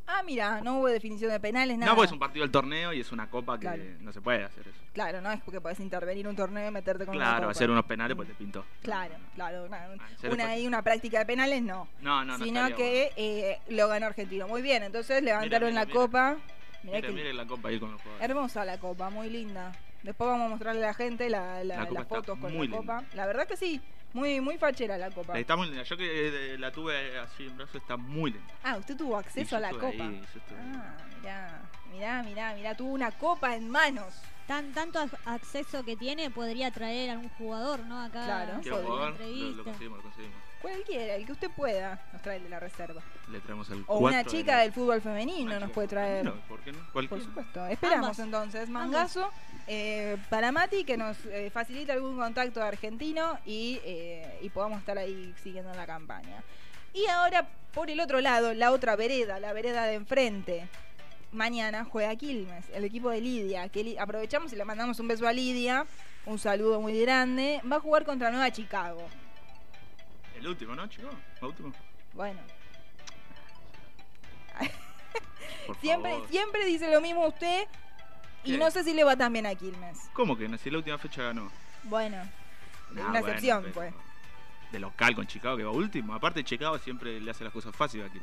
Ah, 0.07 0.21
mira, 0.23 0.61
no 0.61 0.77
hubo 0.79 0.87
definición 0.87 1.31
de 1.31 1.39
penales, 1.39 1.77
nada. 1.77 1.91
No, 1.91 1.95
porque 1.95 2.05
es 2.07 2.11
un 2.11 2.19
partido 2.19 2.43
del 2.43 2.51
torneo 2.51 2.93
y 2.93 2.99
es 3.01 3.11
una 3.11 3.27
copa 3.29 3.55
que 3.55 3.61
Claro. 3.61 3.83
no 4.01 4.13
se 4.13 4.21
puede 4.21 4.43
hacer 4.43 4.67
eso. 4.67 4.77
Claro, 4.93 5.19
no 5.19 5.31
es 5.31 5.41
porque 5.41 5.59
podés 5.59 5.79
intervenir 5.79 6.27
un 6.27 6.35
torneo 6.35 6.67
y 6.67 6.71
meterte 6.71 7.05
con 7.05 7.15
una 7.15 7.25
Claro, 7.25 7.39
copa. 7.41 7.51
hacer 7.51 7.69
unos 7.71 7.85
penales 7.85 8.15
pues 8.15 8.27
te 8.27 8.35
pintó. 8.35 8.63
Claro, 8.83 9.15
claro. 9.33 9.65
Una, 9.65 9.77
Ah, 9.83 9.87
una, 10.23 10.29
pues- 10.29 10.39
ahí 10.41 10.67
una 10.67 10.81
práctica 10.83 11.19
de 11.19 11.25
penales 11.25 11.63
no. 11.63 11.87
No, 12.01 12.23
no, 12.23 12.37
no. 12.37 12.45
sino 12.45 12.67
que 12.75 13.11
eh, 13.15 13.59
lo 13.69 13.87
ganó 13.87 14.05
Argentino. 14.05 14.47
Muy 14.47 14.61
bien, 14.61 14.83
entonces 14.83 15.23
levantaron 15.23 15.73
la 15.73 15.85
copa. 15.87 16.37
Mirá 16.83 17.01
que 17.01 17.33
la 17.33 17.45
copa 17.47 17.69
ahí 17.69 17.79
con 17.79 17.91
los 17.91 18.01
jugadores. 18.01 18.29
hermosa 18.29 18.63
la 18.63 18.77
copa, 18.79 19.09
muy 19.09 19.29
linda. 19.31 19.71
Después 20.03 20.29
vamos 20.29 20.45
a 20.45 20.49
mostrarle 20.49 20.83
a 20.83 20.87
la 20.89 20.93
gente 20.93 21.31
la, 21.31 21.63
la- 21.63 21.77
La 21.77 21.87
copa 21.87 21.99
las 22.01 22.07
fotos 22.07 22.37
con 22.37 22.53
la 22.53 22.61
linda. 22.61 22.77
copa. 22.77 23.03
La 23.15 23.25
verdad 23.25 23.47
que 23.47 23.57
sí, 23.57 23.81
muy, 24.15 24.39
muy 24.39 24.57
fachera 24.57 24.97
la 24.97 25.11
copa. 25.11 25.37
Está 25.37 25.57
muy 25.57 25.67
linda. 25.67 25.83
Yo 25.83 25.97
que 25.97 26.53
eh, 26.53 26.57
la 26.57 26.71
tuve 26.71 27.19
así 27.19 27.47
en 27.47 27.57
brazo, 27.57 27.77
está 27.77 27.97
muy 27.97 28.31
linda. 28.31 28.53
Ah, 28.63 28.77
usted 28.77 28.95
tuvo 28.95 29.17
acceso 29.17 29.57
a 29.57 29.59
la 29.59 29.71
copa. 29.71 29.87
ahí, 29.87 29.97
yo 29.97 30.39
estuve 30.39 30.57
ahí. 30.57 31.27
Ah, 31.27 31.59
mirá, 31.91 32.23
mirá, 32.23 32.53
mirá, 32.55 32.75
tuvo 32.75 32.91
una 32.93 33.11
copa 33.11 33.55
en 33.55 33.69
manos. 33.69 34.13
Tan, 34.47 34.73
tanto 34.73 34.99
ac- 34.99 35.17
acceso 35.25 35.83
que 35.83 35.95
tiene, 35.95 36.29
podría 36.29 36.69
traer 36.69 37.09
a 37.09 37.13
algún 37.13 37.29
jugador, 37.29 37.79
¿no? 37.81 37.99
Acá 38.01 38.25
Claro. 38.25 38.61
¿Qué 38.61 38.69
Fue 38.69 38.77
a 38.77 38.81
una 38.81 38.87
jugador? 38.89 39.19
Lo, 39.19 39.51
lo 39.55 39.63
conseguimos, 39.63 39.97
lo 39.97 40.03
conseguimos. 40.03 40.39
Cualquiera, 40.61 41.15
el 41.15 41.25
que 41.25 41.31
usted 41.31 41.49
pueda, 41.51 41.99
nos 42.13 42.21
trae 42.21 42.39
de 42.39 42.49
la 42.49 42.59
reserva. 42.59 43.01
Le 43.31 43.39
traemos 43.39 43.69
el 43.69 43.83
O 43.87 43.99
una 43.99 44.23
chica 44.23 44.59
del 44.59 44.71
fútbol 44.73 44.99
femenino 45.01 45.51
Una 45.51 45.59
nos 45.59 45.71
puede 45.71 45.87
traer. 45.87 46.25
No, 46.25 46.33
¿por 46.47 46.59
qué 46.61 46.71
no? 46.71 46.79
Por 46.91 47.07
supuesto. 47.21 47.65
Esperamos 47.67 48.09
Ambas. 48.09 48.19
entonces, 48.19 48.69
Mangazo, 48.69 49.31
eh, 49.67 50.17
para 50.29 50.51
Mati, 50.51 50.83
que 50.83 50.97
nos 50.97 51.17
eh, 51.25 51.49
facilite 51.51 51.91
algún 51.91 52.17
contacto 52.17 52.61
argentino 52.63 53.39
y, 53.45 53.79
eh, 53.83 54.39
y 54.41 54.49
podamos 54.49 54.79
estar 54.79 54.97
ahí 54.97 55.33
siguiendo 55.43 55.71
la 55.73 55.85
campaña. 55.87 56.43
Y 56.93 57.05
ahora, 57.07 57.47
por 57.73 57.89
el 57.91 57.99
otro 57.99 58.21
lado, 58.21 58.53
la 58.53 58.71
otra 58.71 58.95
vereda, 58.95 59.39
la 59.39 59.53
vereda 59.53 59.85
de 59.85 59.95
enfrente. 59.95 60.67
Mañana 61.31 61.85
juega 61.85 62.15
Quilmes, 62.15 62.69
el 62.73 62.83
equipo 62.85 63.09
de 63.09 63.21
Lidia. 63.21 63.67
Que 63.69 63.97
aprovechamos 63.99 64.53
y 64.53 64.55
le 64.55 64.65
mandamos 64.65 64.99
un 64.99 65.07
beso 65.07 65.27
a 65.27 65.33
Lidia. 65.33 65.85
Un 66.25 66.39
saludo 66.39 66.79
muy 66.81 66.99
grande. 67.01 67.61
Va 67.69 67.77
a 67.77 67.79
jugar 67.79 68.05
contra 68.05 68.31
Nueva 68.31 68.51
Chicago. 68.51 69.07
El 70.37 70.47
último, 70.47 70.75
¿no, 70.75 70.87
chico? 70.87 71.09
El 71.41 71.47
último. 71.47 71.73
Bueno, 72.13 72.39
siempre, 75.81 76.15
siempre 76.29 76.65
dice 76.65 76.89
lo 76.91 77.01
mismo 77.01 77.27
usted. 77.27 77.67
Y 78.43 78.51
¿Qué? 78.53 78.57
no 78.57 78.69
sé 78.71 78.83
si 78.83 78.93
le 78.93 79.03
va 79.03 79.15
tan 79.15 79.33
bien 79.33 79.45
a 79.45 79.55
Quilmes. 79.55 80.09
¿Cómo 80.13 80.37
que 80.37 80.47
no? 80.47 80.57
Si 80.57 80.69
la 80.69 80.77
última 80.77 80.97
fecha 80.97 81.23
ganó. 81.23 81.51
Bueno, 81.83 82.17
Nah, 82.91 83.01
una 83.01 83.19
bueno, 83.19 83.27
excepción 83.27 83.73
fue. 83.73 83.91
De 84.71 84.79
local 84.79 85.15
con 85.15 85.25
Chicago, 85.27 85.57
que 85.57 85.63
va 85.63 85.71
último. 85.71 86.13
Aparte, 86.13 86.43
Chicago 86.43 86.77
siempre 86.77 87.19
le 87.19 87.31
hace 87.31 87.43
las 87.43 87.51
cosas 87.53 87.75
fáciles 87.75 88.09
aquí. 88.09 88.19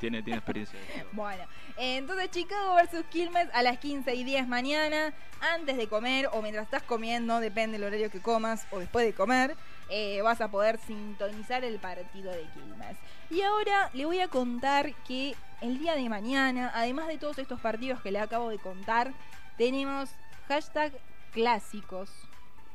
Tiene, 0.00 0.22
tiene 0.22 0.38
experiencia. 0.38 0.78
Bueno, 1.12 1.44
entonces 1.76 2.30
Chicago 2.30 2.74
versus 2.74 3.04
Quilmes 3.06 3.48
a 3.52 3.62
las 3.62 3.78
15 3.78 4.14
y 4.14 4.24
10 4.24 4.48
mañana, 4.48 5.14
antes 5.40 5.76
de 5.76 5.88
comer 5.88 6.28
o 6.32 6.42
mientras 6.42 6.64
estás 6.64 6.82
comiendo, 6.82 7.40
depende 7.40 7.78
del 7.78 7.86
horario 7.86 8.10
que 8.10 8.20
comas 8.20 8.66
o 8.70 8.78
después 8.78 9.06
de 9.06 9.12
comer, 9.14 9.56
eh, 9.88 10.20
vas 10.22 10.40
a 10.40 10.50
poder 10.50 10.78
sintonizar 10.78 11.64
el 11.64 11.78
partido 11.78 12.32
de 12.32 12.44
Quilmes. 12.54 12.96
Y 13.30 13.42
ahora 13.42 13.90
le 13.92 14.04
voy 14.04 14.20
a 14.20 14.28
contar 14.28 14.94
que 15.06 15.34
el 15.60 15.78
día 15.78 15.94
de 15.94 16.08
mañana, 16.08 16.70
además 16.74 17.08
de 17.08 17.18
todos 17.18 17.38
estos 17.38 17.60
partidos 17.60 18.00
que 18.00 18.10
le 18.10 18.18
acabo 18.18 18.50
de 18.50 18.58
contar, 18.58 19.12
tenemos 19.56 20.10
hashtag 20.48 20.92
clásicos 21.32 22.10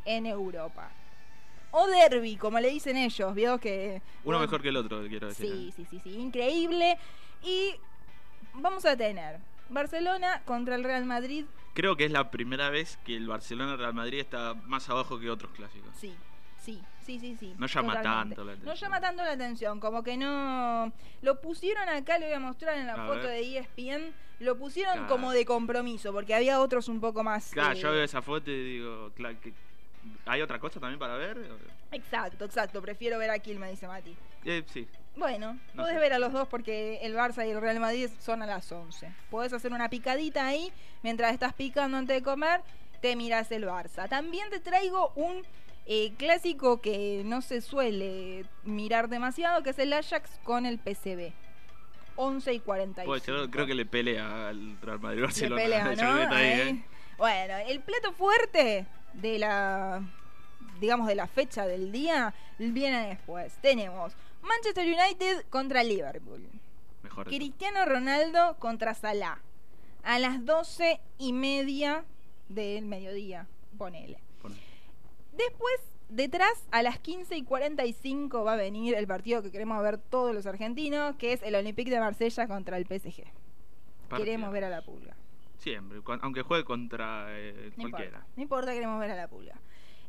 en 0.06 0.26
Europa. 0.26 0.90
O 1.72 1.88
derby, 1.88 2.36
como 2.36 2.60
le 2.60 2.70
dicen 2.70 2.98
ellos, 2.98 3.34
vio 3.36 3.60
que... 3.60 4.02
Uno 4.24 4.40
mejor 4.40 4.62
que 4.62 4.70
el 4.70 4.78
otro, 4.78 5.02
quiero 5.08 5.28
decir. 5.28 5.46
¿eh? 5.46 5.50
Sí, 5.50 5.74
sí, 5.76 5.86
sí, 5.90 6.00
sí, 6.04 6.16
increíble. 6.20 6.98
Y 7.44 7.76
vamos 8.56 8.86
a 8.86 8.98
tener 8.98 9.40
Barcelona 9.70 10.42
contra 10.46 10.76
el 10.76 10.84
Real 10.84 11.06
Madrid. 11.06 11.46
Creo 11.74 11.96
que 11.96 12.06
es 12.06 12.12
la 12.12 12.32
primera 12.32 12.70
vez 12.70 12.98
que 13.06 13.16
el 13.16 13.28
Barcelona-Real 13.28 13.94
Madrid 13.94 14.20
está 14.20 14.56
más 14.66 14.90
abajo 14.90 15.20
que 15.20 15.30
otros 15.30 15.52
clásicos. 15.52 15.90
Sí, 15.96 16.16
sí, 16.60 16.82
sí, 17.06 17.20
sí, 17.20 17.38
sí. 17.40 17.54
No 17.58 17.68
llama 17.68 17.98
totalmente. 17.98 18.36
tanto 18.36 18.44
la 18.44 18.52
No 18.56 18.58
atención. 18.64 18.76
llama 18.90 19.02
tanto 19.02 19.24
la 19.24 19.32
atención, 19.32 19.80
como 19.80 20.04
que 20.04 20.18
no... 20.18 20.92
Lo 21.22 21.40
pusieron 21.40 21.88
acá, 21.88 22.18
lo 22.18 22.26
voy 22.26 22.34
a 22.36 22.40
mostrar 22.40 22.78
en 22.80 22.88
la 22.88 22.94
A 22.96 23.08
foto 23.08 23.20
ver. 23.28 23.44
de 23.44 23.58
ESPN. 23.60 24.14
Lo 24.40 24.58
pusieron 24.58 24.94
Claro. 24.94 25.08
como 25.10 25.32
de 25.32 25.46
compromiso, 25.46 26.12
porque 26.14 26.34
había 26.34 26.60
otros 26.60 26.88
un 26.88 27.00
poco 27.00 27.24
más... 27.24 27.52
Claro, 27.52 27.74
eh, 27.74 27.82
yo 27.82 27.92
veo 27.92 28.04
esa 28.04 28.22
foto 28.24 28.50
y 28.50 28.64
digo, 28.78 29.12
claro, 29.14 29.40
que 29.40 29.54
¿hay 30.26 30.42
otra 30.42 30.60
cosa 30.60 30.80
también 30.80 31.00
para 31.00 31.16
ver? 31.16 31.38
Exacto, 31.92 32.46
exacto. 32.46 32.82
Prefiero 32.82 33.18
ver 33.18 33.30
a 33.32 33.40
Kiel, 33.40 33.60
me 33.60 33.70
dice 33.70 33.88
Mati. 33.88 34.16
Eh, 34.46 34.64
sí. 34.68 34.88
Bueno, 35.16 35.60
No 35.74 35.84
podés 35.84 35.96
sé. 35.96 36.00
ver 36.00 36.14
a 36.14 36.20
los 36.20 36.32
dos 36.32 36.48
porque 36.48 37.00
el 37.02 37.16
Barça 37.16 37.46
y 37.46 37.52
el 37.52 37.60
Real 37.60 37.80
Madrid 37.80 38.10
son 38.20 38.42
a 38.42 38.46
las 38.46 38.72
11. 38.72 39.12
Podés 39.30 39.52
hacer 39.54 39.74
una 39.74 39.90
picadita 39.90 40.48
ahí 40.48 40.72
mientras 41.04 41.34
estás 41.34 41.54
picando 41.54 41.98
antes 41.98 42.16
de 42.16 42.24
comer, 42.24 42.62
te 43.02 43.16
miras 43.16 43.52
el 43.52 43.66
Barça. 43.66 44.08
También 44.08 44.50
te 44.50 44.60
traigo 44.60 45.12
un 45.16 45.44
eh, 45.86 46.14
clásico 46.18 46.80
que 46.82 47.24
no 47.26 47.42
se 47.42 47.62
suele 47.62 48.46
mirar 48.64 49.10
demasiado, 49.10 49.64
que 49.64 49.72
es 49.72 49.80
el 49.80 49.92
Ajax 49.92 50.40
con 50.44 50.66
el 50.66 50.78
PCB. 50.80 51.34
11 52.16 52.54
y 52.54 52.60
45. 52.60 53.06
Pues 53.10 53.26
yo 53.26 53.50
creo 53.50 53.66
que 53.66 53.74
le 53.74 53.86
pelea 53.86 54.50
al 54.50 54.78
Real 54.82 55.00
Madrid 55.00 55.20
Le 55.20 55.26
Barcelona. 55.26 56.30
¿eh? 56.44 56.84
Bueno, 57.18 57.56
el 57.68 57.80
plato 57.82 58.12
fuerte 58.14 58.86
de 59.14 59.40
la 59.40 60.02
digamos 60.80 61.08
de 61.08 61.16
la 61.16 61.28
fecha 61.28 61.66
del 61.66 61.92
día 61.92 62.34
viene 62.58 63.08
después. 63.10 63.54
Tenemos 63.62 64.14
Manchester 64.42 64.86
United 64.88 65.46
contra 65.50 65.84
Liverpool. 65.84 66.48
Mejor. 67.04 67.26
Cristiano 67.28 67.86
Ronaldo 67.86 68.56
contra 68.60 68.94
Salah. 68.94 69.40
A 70.04 70.20
las 70.20 70.46
doce 70.46 71.02
y 71.18 71.34
media 71.34 72.06
del 72.48 72.86
mediodía. 72.86 73.48
Ponele. 73.78 74.20
Pon- 74.42 74.56
Después, 75.36 75.76
detrás, 76.10 76.66
a 76.72 76.82
las 76.82 77.00
15 77.00 77.36
y 77.38 77.44
45 77.44 78.44
va 78.44 78.54
a 78.54 78.58
venir 78.58 78.96
el 78.96 79.08
partido 79.08 79.42
que 79.44 79.52
queremos 79.52 79.82
ver 79.84 79.98
todos 79.98 80.34
los 80.34 80.46
argentinos, 80.46 81.16
que 81.18 81.34
es 81.34 81.42
el 81.44 81.56
Olympique 81.56 81.92
de 81.92 82.00
Marsella 82.00 82.48
contra 82.48 82.78
el 82.78 82.86
PSG. 82.86 83.24
Queremos 84.18 84.52
ver 84.52 84.64
a 84.64 84.70
la 84.70 84.82
pulga. 84.82 85.16
Siempre, 85.60 86.00
aunque 86.22 86.42
juegue 86.42 86.64
contra 86.64 87.28
eh, 87.30 87.72
No 87.76 87.90
cualquiera. 87.90 88.18
importa, 88.20 88.28
no 88.36 88.42
importa, 88.44 88.74
queremos 88.74 89.00
ver 89.00 89.12
a 89.12 89.16
la 89.16 89.28
pulga. 89.28 89.56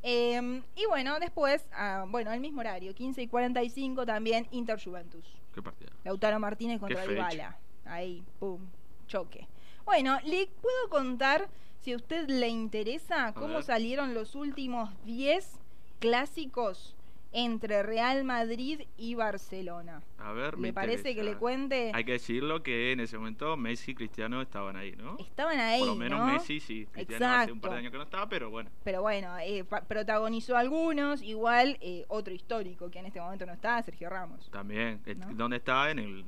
Eh, 0.02 0.62
y 0.76 0.86
bueno, 0.86 1.18
después, 1.20 1.68
ah, 1.72 2.06
bueno, 2.08 2.30
al 2.30 2.40
mismo 2.40 2.60
horario, 2.60 2.94
15 2.94 3.22
y 3.22 3.26
45 3.28 4.06
también 4.06 4.46
Inter 4.52 4.82
Juventus. 4.82 5.24
¿Qué 5.54 5.60
partido? 5.60 5.90
Lautaro 6.04 6.38
Martínez 6.38 6.80
contra. 6.80 7.06
Dybala. 7.06 7.58
Ahí, 7.84 8.22
pum, 8.38 8.60
choque. 9.08 9.46
Bueno, 9.84 10.18
le 10.24 10.46
puedo 10.46 10.88
contar, 10.88 11.48
si 11.80 11.92
a 11.92 11.96
usted 11.96 12.28
le 12.28 12.48
interesa, 12.48 13.32
cómo 13.34 13.60
salieron 13.62 14.14
los 14.14 14.36
últimos 14.36 14.90
10 15.04 15.58
clásicos 15.98 16.94
entre 17.32 17.82
Real 17.82 18.24
Madrid 18.24 18.82
y 18.96 19.14
Barcelona. 19.14 20.02
A 20.18 20.32
ver, 20.32 20.56
me 20.56 20.68
¿Le 20.68 20.72
parece 20.72 21.14
que 21.14 21.22
le 21.22 21.36
cuente? 21.36 21.92
Hay 21.94 22.04
que 22.04 22.12
decirlo 22.12 22.62
que 22.62 22.92
en 22.92 23.00
ese 23.00 23.16
momento 23.18 23.56
Messi 23.56 23.92
y 23.92 23.94
Cristiano 23.94 24.42
estaban 24.42 24.76
ahí, 24.76 24.92
¿no? 24.96 25.16
Estaban 25.18 25.58
ahí, 25.58 25.80
Por 25.80 25.88
lo 25.88 25.96
menos 25.96 26.20
¿no? 26.20 26.26
Messi 26.26 26.60
sí. 26.60 26.86
Cristiano 26.90 27.26
hace 27.26 27.52
un 27.52 27.60
par 27.60 27.72
de 27.72 27.78
años 27.78 27.92
que 27.92 27.98
no 27.98 28.04
estaba, 28.04 28.28
pero 28.28 28.50
bueno. 28.50 28.70
Pero 28.84 29.02
bueno, 29.02 29.38
eh, 29.38 29.64
protagonizó 29.88 30.56
algunos, 30.56 31.22
igual 31.22 31.78
eh, 31.80 32.04
otro 32.08 32.34
histórico 32.34 32.90
que 32.90 32.98
en 32.98 33.06
este 33.06 33.20
momento 33.20 33.46
no 33.46 33.52
está, 33.52 33.82
Sergio 33.82 34.10
Ramos. 34.10 34.50
También. 34.50 35.00
¿No? 35.16 35.34
¿Dónde 35.34 35.58
está? 35.58 35.90
En 35.90 35.98
el. 36.00 36.24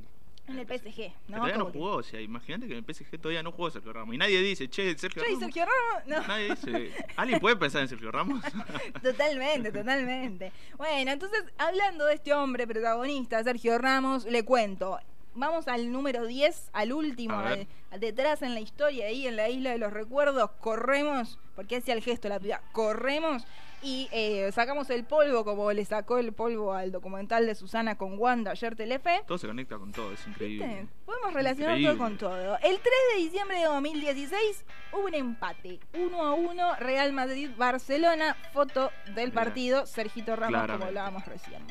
En 0.48 0.58
el 0.58 0.66
PSG, 0.66 1.12
¿no? 1.28 1.36
todavía 1.36 1.56
no 1.56 1.66
jugó, 1.66 1.96
o 1.96 2.02
sea, 2.02 2.20
imagínate 2.20 2.66
que 2.66 2.76
en 2.76 2.84
el 2.84 2.94
PSG 2.94 3.18
todavía 3.20 3.44
no 3.44 3.52
jugó 3.52 3.70
Sergio 3.70 3.92
Ramos. 3.92 4.14
Y 4.14 4.18
nadie 4.18 4.40
dice, 4.40 4.68
che, 4.68 4.98
Sergio 4.98 5.22
Che, 5.22 5.28
Ramos. 5.28 5.44
Sergio 5.44 5.64
Ramos, 5.64 6.08
no. 6.08 6.26
Nadie 6.26 6.48
dice. 6.50 7.06
¿Alguien 7.16 7.38
puede 7.38 7.56
pensar 7.56 7.82
en 7.82 7.88
Sergio 7.88 8.10
Ramos? 8.10 8.42
Totalmente, 9.02 9.70
totalmente. 9.70 10.52
Bueno, 10.76 11.12
entonces, 11.12 11.44
hablando 11.58 12.06
de 12.06 12.14
este 12.14 12.34
hombre 12.34 12.66
protagonista, 12.66 13.42
Sergio 13.44 13.78
Ramos, 13.78 14.24
le 14.24 14.44
cuento. 14.44 14.98
Vamos 15.34 15.66
al 15.68 15.90
número 15.92 16.26
10, 16.26 16.70
al 16.72 16.92
último, 16.92 17.38
al- 17.38 17.66
detrás 17.98 18.42
en 18.42 18.54
la 18.54 18.60
historia, 18.60 19.06
ahí 19.06 19.26
en 19.26 19.36
la 19.36 19.48
isla 19.48 19.70
de 19.70 19.78
los 19.78 19.92
recuerdos, 19.92 20.50
corremos, 20.60 21.38
porque 21.56 21.76
hacía 21.76 21.94
el 21.94 22.02
gesto 22.02 22.28
la 22.28 22.38
piba, 22.38 22.60
corremos 22.72 23.44
y 23.84 24.08
eh, 24.12 24.50
sacamos 24.52 24.90
el 24.90 25.04
polvo, 25.04 25.44
como 25.44 25.72
le 25.72 25.84
sacó 25.84 26.18
el 26.18 26.32
polvo 26.32 26.72
al 26.72 26.92
documental 26.92 27.46
de 27.46 27.54
Susana 27.54 27.96
con 27.98 28.18
Wanda 28.18 28.52
ayer 28.52 28.76
Telefe. 28.76 29.22
todo 29.26 29.38
se 29.38 29.46
conecta 29.48 29.76
con 29.78 29.90
todo, 29.90 30.12
es 30.12 30.24
increíble. 30.26 30.66
¿Viste? 30.66 30.86
Podemos 31.04 31.32
relacionar 31.34 31.78
Increíble. 31.78 31.96
todo 31.96 31.98
con 31.98 32.18
todo. 32.18 32.54
El 32.62 32.78
3 32.78 32.84
de 33.14 33.22
diciembre 33.22 33.58
de 33.58 33.64
2016 33.64 34.64
hubo 34.92 35.06
un 35.06 35.14
empate. 35.14 35.80
1 35.94 36.22
a 36.22 36.32
1 36.34 36.76
Real 36.76 37.12
Madrid-Barcelona. 37.12 38.36
Foto 38.52 38.90
del 39.14 39.32
partido. 39.32 39.84
Sergito 39.86 40.36
Ramos, 40.36 40.70
como 40.70 40.84
hablábamos 40.84 41.24
recién. 41.26 41.62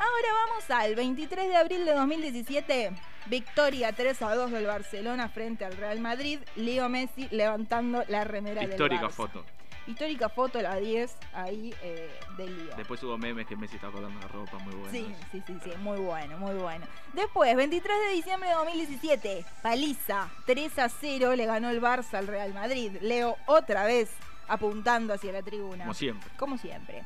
Ahora 0.00 0.28
vamos 0.46 0.70
al 0.70 0.94
23 0.94 1.48
de 1.48 1.56
abril 1.56 1.84
de 1.84 1.92
2017. 1.92 2.92
Victoria 3.26 3.92
3 3.92 4.22
a 4.22 4.34
2 4.34 4.50
del 4.50 4.64
Barcelona 4.64 5.28
frente 5.28 5.66
al 5.66 5.76
Real 5.76 6.00
Madrid. 6.00 6.40
Leo 6.56 6.88
Messi 6.88 7.28
levantando 7.30 8.02
la 8.08 8.24
remera 8.24 8.64
Histórica 8.64 9.02
del 9.02 9.10
Barça. 9.10 9.14
foto. 9.14 9.44
Histórica 9.86 10.30
foto, 10.30 10.62
la 10.62 10.76
10 10.76 11.14
ahí 11.34 11.74
eh, 11.82 12.08
del 12.38 12.64
Leo. 12.64 12.76
Después 12.76 13.02
hubo 13.02 13.18
memes 13.18 13.46
que 13.46 13.56
Messi 13.56 13.76
está 13.76 13.90
colgando 13.90 14.18
la 14.20 14.28
ropa, 14.28 14.56
muy 14.60 14.74
bueno. 14.74 14.90
Sí, 14.90 15.14
sí, 15.32 15.42
sí, 15.46 15.54
sí, 15.62 15.70
muy 15.80 15.98
bueno, 15.98 16.38
muy 16.38 16.54
bueno. 16.54 16.86
Después, 17.12 17.54
23 17.54 17.98
de 18.08 18.14
diciembre 18.14 18.48
de 18.48 18.54
2017, 18.54 19.44
paliza, 19.62 20.30
3 20.46 20.78
a 20.78 20.88
0 20.88 21.36
le 21.36 21.44
ganó 21.44 21.68
el 21.68 21.82
Barça 21.82 22.14
al 22.14 22.26
Real 22.26 22.54
Madrid. 22.54 22.96
Leo 23.02 23.36
otra 23.44 23.84
vez 23.84 24.08
apuntando 24.48 25.12
hacia 25.12 25.30
la 25.32 25.42
tribuna. 25.42 25.84
Como 25.84 25.94
siempre. 25.94 26.30
Como 26.38 26.56
siempre. 26.56 27.04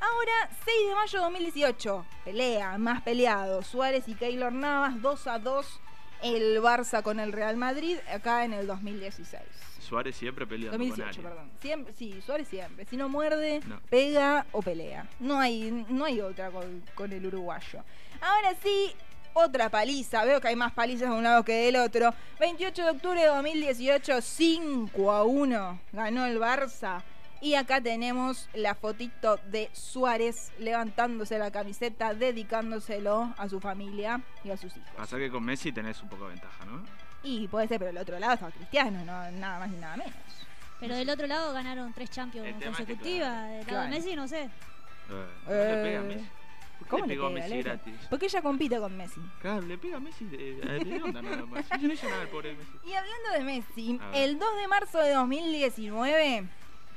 Ahora, 0.00 0.48
6 0.64 0.88
de 0.88 0.94
mayo 0.94 1.18
de 1.18 1.24
2018, 1.24 2.06
pelea, 2.24 2.78
más 2.78 3.02
peleado. 3.02 3.62
Suárez 3.62 4.08
y 4.08 4.14
Keylor 4.14 4.52
Navas, 4.52 5.00
2 5.02 5.26
a 5.26 5.38
2 5.38 5.80
el 6.22 6.60
Barça 6.62 7.02
con 7.02 7.18
el 7.20 7.32
Real 7.32 7.56
Madrid 7.56 7.96
acá 8.12 8.44
en 8.44 8.52
el 8.52 8.66
2016. 8.66 9.42
Suárez 9.80 10.14
siempre 10.16 10.46
peleando 10.46 10.76
con 10.78 10.86
2018, 10.88 11.08
alguien. 11.08 11.24
perdón. 11.26 11.50
Siempre, 11.60 11.94
sí, 11.94 12.20
Suárez 12.24 12.48
siempre. 12.48 12.84
Si 12.86 12.96
no 12.96 13.08
muerde, 13.08 13.60
No. 13.66 13.80
pega 13.90 14.46
o 14.52 14.62
pelea. 14.62 15.06
No 15.18 15.38
hay, 15.40 15.84
no 15.88 16.04
hay 16.04 16.20
otra 16.20 16.50
con, 16.50 16.82
con 16.94 17.12
el 17.12 17.24
uruguayo. 17.26 17.82
Ahora 18.20 18.54
sí, 18.62 18.92
otra 19.32 19.68
paliza. 19.70 20.24
Veo 20.24 20.40
que 20.40 20.48
hay 20.48 20.56
más 20.56 20.72
palizas 20.72 21.08
de 21.10 21.14
un 21.16 21.22
lado 21.24 21.42
que 21.44 21.52
del 21.54 21.76
otro. 21.76 22.14
28 22.38 22.84
de 22.84 22.90
octubre 22.90 23.20
de 23.20 23.26
2018, 23.26 24.20
5 24.20 25.10
a 25.12 25.24
1 25.24 25.80
ganó 25.92 26.26
el 26.26 26.38
Barça. 26.38 27.02
Y 27.42 27.54
acá 27.54 27.80
tenemos 27.80 28.48
la 28.54 28.74
fotito 28.74 29.38
de 29.46 29.70
Suárez 29.72 30.52
levantándose 30.58 31.38
la 31.38 31.50
camiseta, 31.50 32.12
dedicándoselo 32.14 33.32
a 33.38 33.48
su 33.48 33.60
familia 33.60 34.20
y 34.44 34.50
a 34.50 34.56
sus 34.58 34.76
hijos. 34.76 34.90
Pasa 34.96 35.16
que 35.16 35.30
con 35.30 35.42
Messi 35.44 35.72
tenés 35.72 36.02
un 36.02 36.08
poco 36.10 36.24
de 36.24 36.30
ventaja, 36.34 36.64
¿no? 36.66 36.82
Y 37.22 37.48
puede 37.48 37.66
ser, 37.68 37.78
pero 37.78 37.88
del 37.92 37.98
otro 38.02 38.18
lado 38.18 38.34
estaba 38.34 38.52
Cristiano, 38.52 38.98
no, 39.04 39.30
nada 39.32 39.58
más 39.58 39.70
ni 39.70 39.78
nada 39.78 39.96
menos. 39.96 40.12
Pero 40.80 40.94
del 40.96 41.08
otro 41.10 41.26
lado 41.26 41.52
ganaron 41.52 41.92
tres 41.94 42.10
Champions 42.10 42.62
consecutivas. 42.62 43.30
claro. 43.30 43.48
Del 43.48 43.56
lado 43.58 43.64
Claro. 43.66 43.82
de 43.84 43.88
Messi, 43.90 44.16
no 44.16 44.28
sé. 44.28 44.42
Eh, 44.42 44.50
no 45.46 45.52
Eh, 45.52 45.74
le 45.76 45.82
pega 45.82 46.00
a 46.00 46.02
Messi. 46.02 46.28
¿Por 46.78 46.86
qué 46.86 46.90
¿Cómo 46.90 47.02
le 47.04 47.08
le 47.08 47.14
pegó 47.14 47.26
a 47.26 47.34
pega, 47.34 47.46
Messi 47.48 47.62
gratis? 47.62 47.94
Porque 48.08 48.26
ella 48.26 48.42
compite 48.42 48.78
con 48.78 48.96
Messi. 48.96 49.20
Claro, 49.42 49.60
le 49.62 49.76
pega 49.78 49.96
a 49.98 50.00
Messi 50.00 50.24
de, 50.26 50.54
de, 50.54 50.78
de 50.84 51.02
onda 51.02 51.20
nada 51.22 51.44
más. 51.46 51.64
Yo 51.80 51.88
no 51.88 51.92
hice 51.94 52.08
nada 52.08 52.22
al 52.22 52.28
pobre 52.28 52.54
Messi. 52.54 52.72
Y 52.86 52.94
hablando 52.94 53.30
de 53.32 53.40
Messi, 53.44 54.00
el 54.14 54.38
2 54.38 54.48
de 54.60 54.68
marzo 54.68 54.98
de 54.98 55.12
2019 55.12 56.44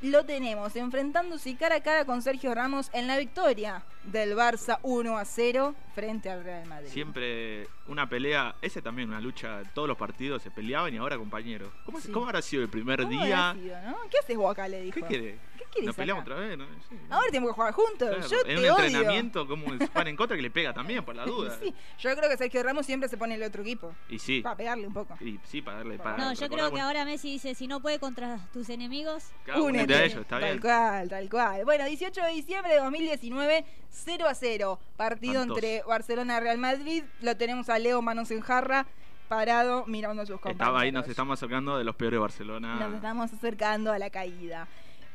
lo 0.03 0.23
tenemos 0.25 0.75
enfrentándose 0.75 1.55
cara 1.55 1.75
a 1.75 1.81
cara 1.81 2.05
con 2.05 2.21
Sergio 2.21 2.53
Ramos 2.53 2.89
en 2.93 3.07
la 3.07 3.17
victoria 3.17 3.83
del 4.03 4.35
Barça 4.35 4.77
1 4.83 5.17
a 5.17 5.23
0 5.25 5.75
frente 5.95 6.29
al 6.29 6.43
Real 6.43 6.65
Madrid. 6.67 6.89
Siempre 6.89 7.67
una 7.87 8.07
pelea, 8.09 8.55
ese 8.61 8.81
también 8.81 9.09
una 9.09 9.21
lucha, 9.21 9.61
todos 9.73 9.87
los 9.87 9.97
partidos 9.97 10.41
se 10.43 10.51
peleaban 10.51 10.93
y 10.93 10.97
ahora 10.97 11.17
compañeros. 11.17 11.69
¿Cómo, 11.85 11.99
Sí. 12.01 12.11
¿cómo 12.11 12.25
habrá 12.25 12.41
sido 12.41 12.63
el 12.63 12.69
primer 12.69 13.01
¿Cómo 13.03 13.11
día? 13.23 13.49
habrá 13.51 13.61
sido, 13.61 13.81
no? 13.83 13.97
¿Qué 14.09 14.17
haces 14.19 14.35
vos 14.37 14.51
acá? 14.51 14.67
Le 14.67 14.81
dijo. 14.81 14.95
¿Qué 14.99 15.05
querés? 15.07 15.39
¿Qué 15.57 15.63
querés 15.71 15.85
¿Nos 15.87 15.95
peleamos 15.95 16.23
acá? 16.23 16.33
otra 16.33 16.45
vez? 16.47 16.57
No, 16.57 16.65
Sí. 16.89 16.97
Ahora 17.09 17.27
tenemos 17.27 17.49
que 17.51 17.55
jugar 17.55 17.73
juntos. 17.73 18.09
Claro, 18.09 18.27
Yo 18.27 18.37
en 18.39 18.43
te 18.45 18.53
un 18.53 18.59
odio. 18.59 18.77
entrenamiento, 18.85 19.47
como 19.47 19.65
van 19.93 20.07
en 20.07 20.15
contra 20.17 20.35
que 20.35 20.43
le 20.43 20.51
pega 20.51 20.73
también, 20.73 21.05
por 21.05 21.15
la 21.15 21.25
duda. 21.25 21.57
Sí, 21.61 21.73
yo 21.99 22.15
creo 22.15 22.29
que 22.29 22.37
Sergio 22.37 22.61
Ramos 22.63 22.85
siempre 22.85 23.07
se 23.07 23.15
pone 23.17 23.35
el 23.35 23.43
otro 23.43 23.61
equipo. 23.61 23.93
Y 24.09 24.19
sí, 24.19 24.41
Para 24.41 24.57
pegarle 24.57 24.85
un 24.87 24.93
poco. 24.93 25.17
y 25.21 25.39
sí, 25.45 25.61
para 25.61 25.77
darle 25.77 25.97
para 25.97 26.17
No, 26.17 26.33
yo 26.33 26.49
creo 26.49 26.65
que 26.65 26.71
bueno, 26.71 26.87
ahora 26.87 27.05
Messi 27.05 27.31
dice, 27.31 27.55
si 27.55 27.67
no 27.67 27.79
puede 27.81 27.99
contra 27.99 28.39
tus 28.51 28.69
enemigos, 28.69 29.23
claro, 29.45 29.63
Únete. 29.63 29.92
Únete 29.97 30.03
a 30.03 30.05
ellos, 30.05 30.21
está 30.21 30.39
tal 30.39 30.49
bien. 30.49 30.61
cual, 30.61 31.09
tal 31.09 31.29
cual. 31.29 31.65
Bueno, 31.65 31.85
18 31.85 32.21
de 32.21 32.31
diciembre 32.31 32.73
de 32.73 32.79
2019, 32.79 33.65
0 33.89 34.27
a 34.27 34.33
0. 34.35 34.79
Partido 34.97 35.41
entre 35.43 35.83
Barcelona 35.83 36.37
y 36.37 36.39
Real 36.41 36.57
Madrid. 36.57 37.03
Lo 37.21 37.37
tenemos 37.37 37.69
a 37.69 37.79
Leo 37.79 38.01
Manos 38.01 38.31
en 38.31 38.41
jarra, 38.41 38.85
parado, 39.27 39.85
mirando 39.87 40.21
a 40.23 40.25
sus 40.25 40.35
compañeros. 40.35 40.61
Estaba 40.61 40.81
ahí, 40.81 40.91
nos 40.91 41.07
estamos 41.07 41.39
acercando 41.39 41.77
de 41.77 41.83
los 41.83 41.95
peores 41.95 42.17
de 42.17 42.21
Barcelona. 42.21 42.75
Nos 42.75 42.93
estamos 42.95 43.33
acercando 43.33 43.91
a 43.91 43.99
la 43.99 44.09
caída. 44.09 44.67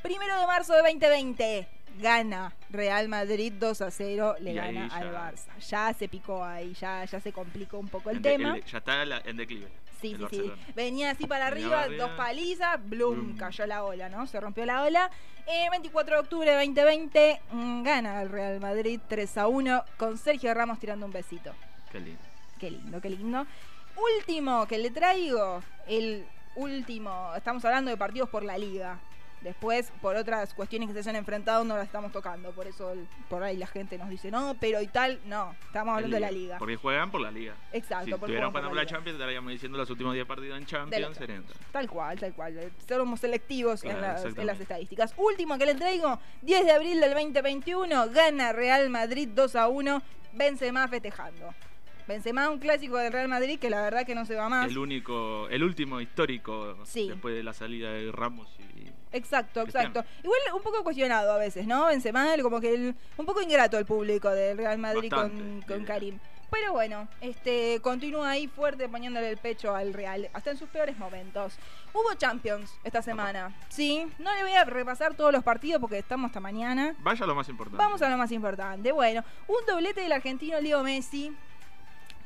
Primero 0.02 0.38
de 0.38 0.47
marzo 0.47 0.73
de 0.75 0.78
2020, 0.78 1.68
gana 1.99 2.52
Real 2.71 3.09
Madrid 3.09 3.52
2 3.59 3.81
a 3.83 3.90
0, 3.90 4.37
le 4.40 4.52
Y 4.52 4.55
gana 4.55 4.87
al 4.93 5.12
Barça. 5.12 5.59
Ya 5.69 5.93
se 5.95 6.09
picó 6.09 6.45
ahí, 6.45 6.73
ya, 6.75 7.05
ya 7.05 7.21
se 7.21 7.33
complicó 7.33 7.78
un 7.78 7.88
poco 7.88 8.11
el 8.11 8.23
de- 8.23 8.31
tema. 8.31 8.57
el- 8.57 8.64
ya 8.64 8.78
está 8.78 9.05
la- 9.05 9.23
en 9.25 9.37
declive. 9.37 9.69
Sí, 10.00 10.11
sí, 10.14 10.14
Barcelona. 10.23 10.55
sí. 10.67 10.73
Venía 10.76 11.11
así 11.11 11.26
para 11.26 11.49
arriba, 11.49 11.83
arriba. 11.83 12.07
dos 12.07 12.17
palizas, 12.17 12.78
blum, 12.88 13.37
cayó 13.37 13.67
la 13.67 13.83
ola, 13.83 14.09
¿no? 14.09 14.26
Se 14.28 14.38
rompió 14.40 14.64
la 14.64 14.83
ola. 14.83 15.11
Eh, 15.47 15.67
24 15.71 16.14
de 16.14 16.21
octubre 16.21 16.49
de 16.50 16.57
2020, 16.57 17.40
mm, 17.50 17.83
gana 17.83 18.23
el 18.23 18.28
Real 18.28 18.61
Madrid 18.61 19.00
3 19.09 19.37
a 19.38 19.49
1 19.49 19.83
con 19.97 20.17
Sergio 20.17 20.55
Ramos 20.55 20.78
tirando 20.78 21.05
un 21.07 21.12
besito. 21.12 21.52
Qué 21.90 21.99
lindo. 22.00 22.21
Qué 22.61 22.71
lindo, 22.71 23.00
qué 23.00 23.11
lindo. 23.11 23.47
Último 24.19 24.67
que 24.69 24.78
le 24.78 24.91
traigo, 24.91 25.63
el 25.89 26.25
último, 26.54 27.32
estamos 27.37 27.65
hablando 27.65 27.91
de 27.91 27.97
partidos 27.97 28.28
por 28.28 28.45
la 28.45 28.56
liga. 28.56 28.99
Después, 29.42 29.92
por 30.02 30.16
otras 30.16 30.52
cuestiones 30.52 30.88
que 30.88 30.94
se 30.94 30.98
hayan 31.00 31.16
enfrentado, 31.16 31.62
no 31.64 31.76
las 31.76 31.86
estamos 31.86 32.10
tocando. 32.12 32.50
Por 32.52 32.66
eso, 32.66 32.92
el- 32.92 33.06
por 33.28 33.42
ahí 33.42 33.56
la 33.56 33.66
gente 33.68 33.96
nos 33.96 34.08
dice, 34.08 34.30
no, 34.30 34.56
pero 34.60 34.80
y 34.82 34.88
tal. 34.88 35.20
No, 35.26 35.54
estamos 35.66 35.94
hablando 35.94 36.16
de 36.16 36.20
la 36.20 36.30
liga. 36.30 36.58
Porque 36.58 36.76
juegan 36.76 37.10
por 37.10 37.20
la 37.20 37.30
liga. 37.30 37.54
Exacto, 37.72 38.06
si 38.06 38.12
estuvieran 38.12 38.48
jugando 38.50 38.68
por 38.70 38.76
la 38.76 38.82
la. 38.82 38.88
Champions, 38.88 39.14
estaríamos 39.18 39.52
diciendo 39.52 39.78
los 39.78 39.88
últimos 39.90 40.14
10 40.14 40.26
partidos 40.26 40.58
en 40.58 40.66
Champions. 40.66 41.16
serían- 41.16 41.44
Tal 41.72 41.88
cual, 41.88 42.18
tal 42.18 42.32
cual. 42.34 42.72
Somos 42.88 43.20
selectivos 43.20 43.84
en, 43.84 43.90
Claro, 43.90 44.00
las, 44.00 44.08
en 44.08 44.14
las 44.16 44.24
exactamente. 44.32 44.62
estadísticas. 44.64 45.14
Último 45.16 45.56
que 45.56 45.66
le 45.66 45.74
traigo, 45.76 46.18
10 46.42 46.64
de 46.64 46.72
abril 46.72 47.00
del 47.00 47.14
2021, 47.14 48.08
gana 48.10 48.52
Real 48.52 48.90
Madrid 48.90 49.28
2 49.32 49.54
a 49.56 49.68
1, 49.68 50.02
Benzema 50.32 50.88
festejando. 50.88 51.54
Benzema, 52.06 52.48
un 52.48 52.58
clásico 52.58 52.96
del 52.96 53.12
Real 53.12 53.28
Madrid 53.28 53.58
que 53.58 53.68
la 53.70 53.82
verdad 53.82 54.06
que 54.06 54.14
no 54.14 54.24
se 54.24 54.34
va 54.34 54.48
más. 54.48 54.66
El 54.70 54.78
único, 54.78 55.46
el 55.50 55.62
último 55.62 56.00
histórico 56.00 56.76
Sí. 56.84 57.06
después 57.08 57.34
de 57.34 57.42
la 57.42 57.52
salida 57.52 57.90
de 57.92 58.10
Ramos 58.12 58.48
y 58.76 58.88
Exacto, 59.12 59.62
exacto. 59.62 60.04
Igual 60.23 60.38
un 60.54 60.62
poco 60.62 60.82
cuestionado 60.84 61.32
a 61.32 61.38
veces, 61.38 61.66
¿no? 61.66 61.86
Benzema, 61.86 62.26
como 62.42 62.60
que 62.60 62.75
el- 62.75 62.94
un 63.16 63.26
poco 63.26 63.40
ingrato 63.42 63.78
el 63.78 63.86
público 63.86 64.30
del 64.30 64.58
Real 64.58 64.78
Madrid 64.78 65.10
con, 65.10 65.23
Bastante, 65.30 65.66
con 65.66 65.78
diría. 65.78 65.86
Karim. 65.94 66.18
Pero 66.50 66.73
bueno, 66.73 67.06
este 67.21 67.78
continúa 67.82 68.30
ahí 68.30 68.49
fuerte 68.49 68.88
poniéndole 68.88 69.28
el 69.28 69.36
pecho 69.36 69.75
al 69.76 69.92
Real, 69.92 70.30
hasta 70.32 70.50
en 70.50 70.56
sus 70.56 70.68
peores 70.71 70.97
momentos. 70.97 71.58
Hubo 71.92 72.14
Champions 72.14 72.75
esta 72.84 73.02
semana, 73.02 73.54
¿sí? 73.68 74.06
No 74.18 74.34
le 74.34 74.42
voy 74.42 74.52
a 74.52 74.64
repasar 74.64 75.14
todos 75.14 75.30
los 75.30 75.44
partidos 75.44 75.78
porque 75.78 75.99
estamos 75.99 76.28
hasta 76.30 76.40
mañana. 76.40 76.94
vaya 77.00 77.26
lo 77.26 77.34
más 77.34 77.49
importante. 77.50 77.84
Vamos 77.84 78.00
a 78.00 78.08
lo 78.08 78.16
más 78.16 78.32
importante. 78.32 78.92
Bueno, 78.92 79.23
un 79.47 79.56
doblete 79.66 80.00
del 80.00 80.12
argentino 80.12 80.58
Leo 80.60 80.82
Messi 80.82 81.36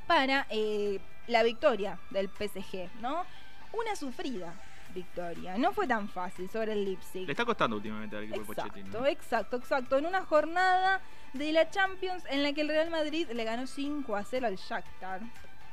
para 0.07 0.47
eh, 0.51 1.01
la 1.27 1.43
victoria 1.43 1.99
del 2.11 2.29
PSG, 2.29 2.91
¿no? 3.01 3.25
Una 3.73 3.97
sufrida 3.97 4.53
victoria. 4.93 5.57
No 5.59 5.73
fue 5.73 5.87
tan 5.87 6.09
fácil 6.09 6.49
sobre 6.51 6.73
el 6.73 6.85
Leipzig. 6.85 7.27
Le 7.27 7.33
está 7.33 7.45
costando 7.45 7.77
últimamente 7.77 8.17
al 8.17 8.25
equipo 8.25 8.41
de 8.41 8.53
Exacto, 8.53 8.71
Pochettino. 8.73 9.07
exacto, 9.07 9.57
exacto. 9.57 9.99
En 9.99 10.07
una 10.07 10.25
jornada 10.25 11.01
de 11.33 11.53
la 11.53 11.69
Champions 11.71 12.25
en 12.29 12.43
la 12.43 12.53
que 12.53 12.61
el 12.63 12.69
Real 12.69 12.91
Madrid 12.91 13.29
le 13.33 13.45
ganó 13.45 13.67
5 13.67 14.17
a 14.17 14.25
0 14.25 14.47
al 14.47 14.57
Shakhtar 14.57 15.21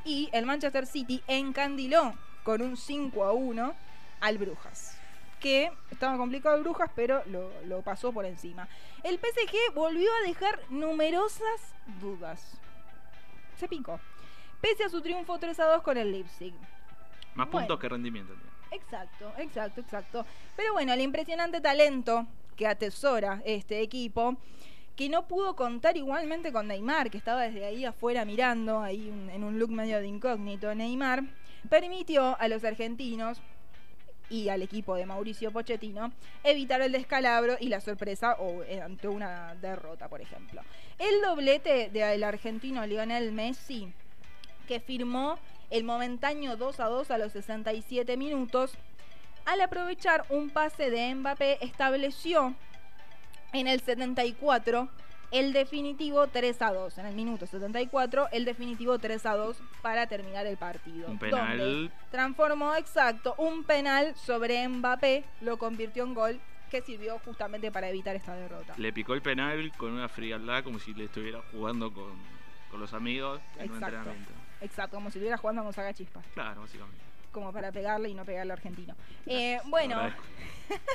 y 0.06 0.30
el 0.32 0.46
Manchester 0.46 0.86
City 0.88 1.22
encandiló 1.28 2.14
con 2.44 2.62
un 2.62 2.78
5 2.78 3.24
a 3.24 3.34
1 3.34 3.74
al 4.22 4.38
Brujas. 4.38 4.96
Que 5.40 5.72
estaba 5.90 6.18
complicado 6.18 6.56
el 6.58 6.64
Brujas, 6.64 6.90
pero 6.96 7.24
lo, 7.28 7.50
lo 7.66 7.82
pasó 7.82 8.12
por 8.12 8.26
encima. 8.26 8.68
El 9.04 9.18
PSG 9.20 9.74
volvió 9.74 10.10
a 10.22 10.28
dejar 10.28 10.60
numerosas 10.70 11.74
dudas. 12.02 12.58
Se 13.58 13.68
picó. 13.68 14.00
Pese 14.62 14.84
a 14.84 14.90
su 14.90 15.02
triunfo 15.02 15.38
3 15.40 15.58
a 15.62 15.66
2 15.68 15.82
con 15.82 15.98
el 15.98 16.12
Leipzig. 16.12 16.54
Más 17.36 17.50
Bueno. 17.50 17.68
puntos 17.68 17.80
que 17.80 17.88
rendimiento. 17.88 18.34
Exacto, 18.72 19.32
exacto, 19.38 19.82
exacto. 19.82 20.26
Pero 20.56 20.74
bueno, 20.74 20.94
el 20.94 21.02
impresionante 21.02 21.62
talento 21.62 22.28
que 22.56 22.68
atesora 22.68 23.42
este 23.46 23.82
equipo, 23.82 24.36
que 24.96 25.10
no 25.10 25.28
pudo 25.28 25.56
contar 25.56 25.96
igualmente 25.98 26.52
con 26.52 26.68
Neymar, 26.68 27.10
que 27.10 27.18
estaba 27.18 27.44
desde 27.44 27.66
ahí 27.66 27.86
afuera 27.86 28.26
mirando, 28.26 28.82
ahí 28.82 29.10
en 29.32 29.44
un 29.44 29.58
look 29.58 29.72
medio 29.72 30.00
de 30.00 30.08
incógnito 30.08 30.74
Neymar, 30.76 31.24
permitió 31.70 32.40
a 32.40 32.48
los 32.48 32.64
argentinos 32.64 33.42
y 34.30 34.50
al 34.50 34.62
equipo 34.62 34.96
de 34.96 35.06
Mauricio 35.06 35.52
Pochettino 35.52 36.12
evitar 36.44 36.82
el 36.82 36.92
descalabro 36.92 37.58
y 37.60 37.70
la 37.70 37.82
sorpresa 37.82 38.34
o 38.40 38.64
eh, 38.64 38.82
ante 38.82 39.08
una 39.08 39.56
derrota, 39.56 40.08
por 40.08 40.22
ejemplo. 40.22 40.62
El 40.98 41.22
doblete 41.22 41.90
del 41.90 42.24
argentino 42.24 42.86
Lionel 42.86 43.32
Messi 43.32 43.92
que 44.70 44.80
firmó 44.80 45.40
el 45.72 45.84
momentáneo 45.84 46.56
2 46.56 46.80
a 46.80 46.86
2 46.86 47.10
a 47.10 47.18
los 47.18 47.34
67 47.34 48.16
minutos, 48.18 48.72
al 49.46 49.62
aprovechar 49.62 50.26
un 50.30 50.52
pase 50.52 50.92
de 50.92 51.16
Mbappé, 51.16 51.58
estableció 51.62 52.54
en 53.52 53.68
el 53.68 53.82
74 53.82 54.88
el 55.32 55.54
definitivo 55.54 56.28
3 56.28 56.62
a 56.62 56.72
2. 56.72 57.00
En 57.00 57.08
el 57.08 57.16
minuto 57.16 57.48
74, 57.48 58.28
el 58.32 58.46
definitivo 58.46 59.00
3 59.00 59.26
a 59.26 59.36
2 59.36 59.58
para 59.82 60.06
terminar 60.06 60.46
el 60.46 60.58
partido. 60.58 61.10
Un 61.10 61.18
penal. 61.18 61.58
donde 61.58 61.92
transformó 62.12 62.76
exacto 62.76 63.34
un 63.40 63.64
penal 63.64 64.16
sobre 64.16 64.68
Mbappé, 64.68 65.24
lo 65.42 65.58
convirtió 65.58 66.04
en 66.04 66.14
gol 66.14 66.40
que 66.70 66.84
sirvió 66.84 67.18
justamente 67.26 67.72
para 67.72 67.90
evitar 67.90 68.16
esta 68.16 68.36
derrota. 68.36 68.76
Le 68.78 68.94
picó 68.94 69.16
el 69.16 69.24
penal 69.24 69.72
con 69.78 69.94
una 69.94 70.10
frialdad 70.10 70.64
como 70.64 70.78
si 70.78 70.94
le 70.94 71.06
estuviera 71.06 71.42
jugando 71.52 71.92
con, 71.92 72.14
con 72.70 72.80
los 72.80 72.94
amigos 72.94 73.42
en 73.58 73.72
un 73.72 73.78
entrenamiento. 73.78 74.39
Exacto, 74.62 74.98
como 74.98 75.10
si 75.10 75.18
estuviera 75.20 75.38
jugando 75.38 75.64
con 75.64 75.74
Saga 75.74 75.94
Chispas, 75.94 76.24
Claro, 76.34 76.62
básicamente. 76.62 77.00
como 77.32 77.54
para 77.54 77.72
pegarle 77.72 78.10
y 78.10 78.14
no 78.14 78.26
pegarle 78.26 78.52
al 78.54 78.58
argentino. 78.58 78.96
Eh, 79.26 79.60
bueno. 79.66 79.96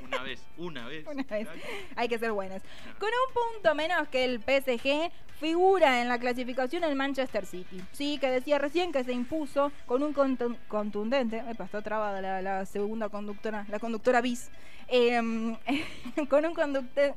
Una 0.03 0.23
vez, 0.23 0.41
una 0.57 0.87
vez. 0.89 1.07
Una 1.07 1.23
vez. 1.25 1.49
Hay 1.97 2.09
que 2.09 2.19
ser 2.19 2.33
buenas. 2.33 2.63
No. 2.87 2.99
Con 2.99 3.09
un 3.09 3.35
punto 3.55 3.75
menos 3.75 4.09
que 4.09 4.25
el 4.25 4.41
PSG, 4.41 5.11
figura 5.41 6.01
en 6.03 6.09
la 6.09 6.19
clasificación 6.19 6.85
el 6.85 6.95
Manchester 6.97 7.47
City. 7.47 7.83
Sí, 7.93 8.19
que 8.19 8.29
decía 8.31 8.59
recién 8.59 8.93
que 8.93 9.03
se 9.05 9.13
impuso 9.13 9.73
con 9.87 10.03
un 10.03 10.15
contu- 10.15 10.57
contundente. 10.69 11.39
Epa, 11.49 11.65
está 11.65 11.83
trabada 11.83 12.21
la, 12.21 12.43
la 12.43 12.67
segunda 12.67 13.09
conductora, 13.09 13.65
la 13.69 13.79
conductora 13.79 14.21
bis. 14.21 14.51
Em, 14.89 15.57
con 16.29 16.45
un 16.45 16.55
conducte. 16.55 17.15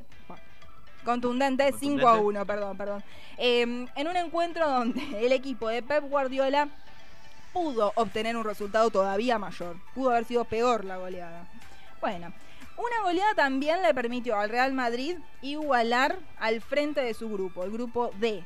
Contundente, 1.08 1.72
5 1.72 2.08
a 2.08 2.18
Contundente. 2.18 2.26
1, 2.26 2.46
perdón, 2.46 2.78
perdón. 2.78 3.04
Em, 3.38 3.88
en 3.96 4.08
un 4.10 4.18
encuentro 4.18 4.68
donde 4.68 5.02
el 5.26 5.32
equipo 5.32 5.70
de 5.70 5.82
Pep 5.82 6.04
Guardiola 6.04 6.68
pudo 7.54 7.94
obtener 7.96 8.36
un 8.36 8.44
resultado 8.44 8.90
todavía 8.90 9.40
mayor. 9.40 9.78
Pudo 9.96 10.12
haber 10.12 10.26
sido 10.26 10.44
peor 10.44 10.84
la 10.84 10.98
goleada. 10.98 11.48
Bueno, 12.02 12.34
una 12.78 13.02
goleada 13.04 13.34
también 13.36 13.82
le 13.82 13.94
permitió 13.94 14.38
al 14.38 14.50
Real 14.50 14.74
Madrid 14.74 15.18
igualar 15.42 16.20
al 16.40 16.60
frente 16.62 17.02
de 17.02 17.14
su 17.14 17.30
grupo, 17.30 17.64
el 17.64 17.72
grupo 17.72 18.12
D. 18.20 18.44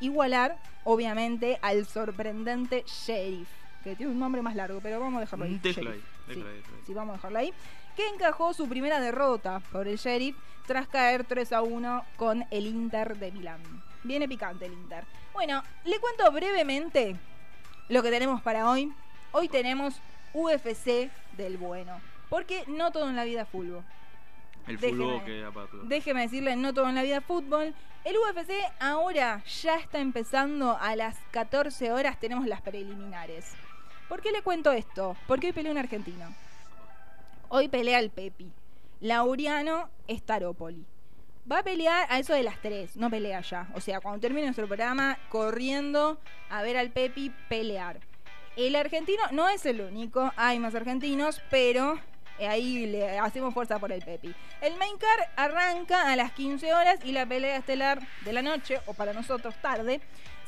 Igualar, 0.00 0.58
obviamente, 0.82 1.58
al 1.62 1.86
sorprendente 1.86 2.84
Sheriff, 2.86 3.48
que 3.84 3.94
tiene 3.94 4.10
un 4.10 4.18
nombre 4.18 4.42
más 4.42 4.56
largo, 4.56 4.80
pero 4.82 4.98
vamos 4.98 5.18
a 5.18 5.20
dejarlo 5.20 5.44
ahí. 5.44 5.52
Mm, 5.52 5.62
déjalo 5.62 5.90
ahí, 5.90 6.02
déjalo 6.26 6.44
Sí, 6.44 6.50
ahí, 6.50 6.56
déjalo 6.56 6.76
ahí. 6.76 6.82
sí, 6.86 6.94
vamos 6.94 7.12
a 7.12 7.16
dejarlo 7.18 7.38
ahí. 7.38 7.54
Que 7.96 8.06
encajó 8.08 8.54
su 8.54 8.68
primera 8.68 9.00
derrota 9.00 9.60
por 9.72 9.88
el 9.88 9.96
Sheriff 9.96 10.36
tras 10.66 10.86
caer 10.86 11.24
3 11.24 11.52
a 11.52 11.62
1 11.62 12.04
con 12.16 12.44
el 12.50 12.66
Inter 12.66 13.18
de 13.18 13.32
Milán. 13.32 13.60
Viene 14.04 14.28
picante 14.28 14.66
el 14.66 14.72
Inter. 14.72 15.04
Bueno, 15.32 15.62
le 15.84 15.98
cuento 15.98 16.30
brevemente 16.30 17.16
lo 17.88 18.02
que 18.02 18.10
tenemos 18.10 18.40
para 18.42 18.70
hoy. 18.70 18.92
Hoy 19.32 19.48
tenemos 19.48 20.00
UFC 20.32 21.10
del 21.36 21.56
bueno. 21.56 22.00
Porque 22.28 22.64
no 22.68 22.92
todo 22.92 23.08
en 23.08 23.16
la 23.16 23.24
vida 23.24 23.42
es 23.42 23.48
fútbol. 23.48 23.82
El 24.66 24.78
fútbol 24.78 25.22
otro. 25.56 25.78
Déjeme 25.84 26.22
decirle, 26.22 26.56
no 26.56 26.72
todo 26.72 26.88
en 26.88 26.94
la 26.94 27.02
vida 27.02 27.18
es 27.18 27.24
fútbol. 27.24 27.74
El 28.04 28.16
UFC 28.16 28.52
ahora 28.78 29.42
ya 29.44 29.76
está 29.76 29.98
empezando 29.98 30.78
a 30.80 30.96
las 30.96 31.18
14 31.32 31.92
horas, 31.92 32.18
tenemos 32.18 32.46
las 32.46 32.62
preliminares. 32.62 33.52
¿Por 34.08 34.22
qué 34.22 34.32
le 34.32 34.42
cuento 34.42 34.72
esto? 34.72 35.16
Porque 35.26 35.48
hoy 35.48 35.52
pelea 35.52 35.72
un 35.72 35.78
argentino. 35.78 36.26
Hoy 37.52 37.66
pelea 37.66 37.98
el 37.98 38.10
Pepi. 38.10 38.52
Laureano 39.00 39.90
Staropoli. 40.08 40.86
Va 41.50 41.58
a 41.58 41.62
pelear 41.64 42.06
a 42.08 42.20
eso 42.20 42.32
de 42.32 42.44
las 42.44 42.62
3, 42.62 42.96
no 42.96 43.10
pelea 43.10 43.40
ya. 43.40 43.68
O 43.74 43.80
sea, 43.80 44.00
cuando 44.00 44.20
termine 44.20 44.46
nuestro 44.46 44.68
programa, 44.68 45.18
corriendo 45.30 46.20
a 46.48 46.62
ver 46.62 46.76
al 46.76 46.90
Pepi 46.90 47.32
pelear. 47.48 47.98
El 48.54 48.76
argentino 48.76 49.20
no 49.32 49.48
es 49.48 49.66
el 49.66 49.80
único, 49.80 50.32
hay 50.36 50.60
más 50.60 50.76
argentinos, 50.76 51.42
pero 51.50 51.98
eh, 52.38 52.46
ahí 52.46 52.86
le 52.86 53.18
hacemos 53.18 53.52
fuerza 53.52 53.80
por 53.80 53.90
el 53.90 54.04
Pepi. 54.04 54.32
El 54.60 54.76
main 54.76 54.96
car 54.96 55.32
arranca 55.34 56.12
a 56.12 56.14
las 56.14 56.30
15 56.30 56.72
horas 56.72 57.00
y 57.02 57.10
la 57.10 57.26
pelea 57.26 57.56
estelar 57.56 58.00
de 58.24 58.32
la 58.32 58.42
noche, 58.42 58.78
o 58.86 58.94
para 58.94 59.12
nosotros 59.12 59.56
tarde, 59.60 60.00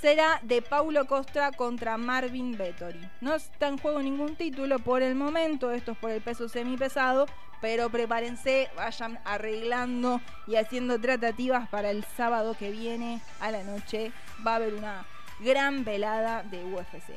será 0.03 0.41
de 0.43 0.63
Paulo 0.63 1.07
Costa 1.07 1.53
contra 1.53 1.97
Marvin 1.97 2.59
Vettori. 2.59 3.01
No 3.21 3.35
está 3.37 3.69
en 3.69 3.79
juego 3.79 4.03
ningún 4.03 4.35
título 4.35 4.81
por 4.81 5.01
el 5.01 5.15
momento, 5.15 5.71
esto 5.71 5.93
es 5.93 5.99
por 5.99 6.11
el 6.11 6.21
peso 6.21 6.49
semipesado, 6.49 7.27
pero 7.61 7.89
prepárense, 7.89 8.69
vayan 8.77 9.21
arreglando 9.25 10.21
y 10.49 10.57
haciendo 10.57 11.01
tratativas 11.01 11.69
para 11.69 11.91
el 11.91 12.05
sábado 12.17 12.57
que 12.59 12.73
viene 12.73 13.21
a 13.39 13.53
la 13.53 13.63
noche. 13.63 14.11
Va 14.45 14.55
a 14.55 14.57
haber 14.57 14.75
una 14.75 15.07
gran 15.39 15.85
velada 15.85 16.43
de 16.43 16.65
UFC. 16.65 17.13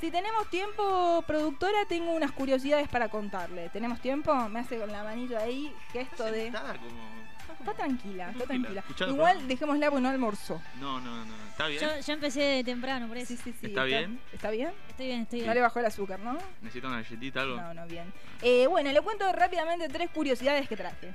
Si 0.00 0.12
tenemos 0.12 0.48
tiempo, 0.50 1.24
productora, 1.26 1.78
tengo 1.88 2.12
unas 2.12 2.30
curiosidades 2.30 2.88
para 2.88 3.08
contarle. 3.08 3.70
¿Tenemos 3.70 3.98
tiempo? 4.00 4.32
Me 4.50 4.60
hace 4.60 4.78
con 4.78 4.92
la 4.92 5.02
manito 5.02 5.36
ahí 5.36 5.74
gesto 5.92 6.24
de... 6.24 6.44
Sentada 6.44 6.74
como- 6.74 7.33
Está 7.58 7.74
tranquila, 7.74 8.30
está 8.30 8.44
Tranquila, 8.44 8.82
tranquila. 8.82 9.10
Igual 9.10 9.48
dejémosla 9.48 9.90
porque 9.90 10.02
no 10.02 10.08
almorzó. 10.08 10.62
No, 10.80 11.00
no, 11.00 11.24
no. 11.24 11.34
¿Está 11.50 11.66
bien? 11.68 11.80
Yo, 11.80 11.88
yo 12.00 12.12
empecé 12.12 12.62
temprano, 12.64 13.08
por 13.08 13.16
eso. 13.16 13.28
Sí, 13.28 13.36
sí, 13.42 13.54
sí. 13.58 13.66
¿Está 13.66 13.84
bien? 13.84 14.20
¿Está 14.32 14.50
bien? 14.50 14.72
Estoy 14.88 15.06
bien, 15.06 15.22
estoy 15.22 15.38
No 15.40 15.44
bien. 15.44 15.54
le 15.54 15.60
bajó 15.60 15.78
el 15.78 15.86
azúcar, 15.86 16.20
¿no? 16.20 16.38
¿Necesita 16.62 16.88
una 16.88 17.02
galletita 17.02 17.40
algo? 17.42 17.56
No, 17.60 17.74
no, 17.74 17.86
bien. 17.86 18.12
Eh, 18.42 18.66
bueno, 18.66 18.90
le 18.92 19.00
cuento 19.00 19.30
rápidamente 19.32 19.88
tres 19.88 20.10
curiosidades 20.10 20.68
que 20.68 20.76
traje. 20.76 21.12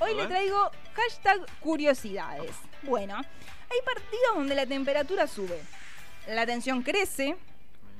Hoy 0.00 0.14
le 0.14 0.26
traigo 0.26 0.70
hashtag 0.94 1.40
curiosidades. 1.60 2.56
Bueno, 2.82 3.16
hay 3.16 3.78
partidos 3.84 4.34
donde 4.34 4.54
la 4.56 4.66
temperatura 4.66 5.26
sube, 5.28 5.60
la 6.26 6.44
tensión 6.44 6.82
crece 6.82 7.36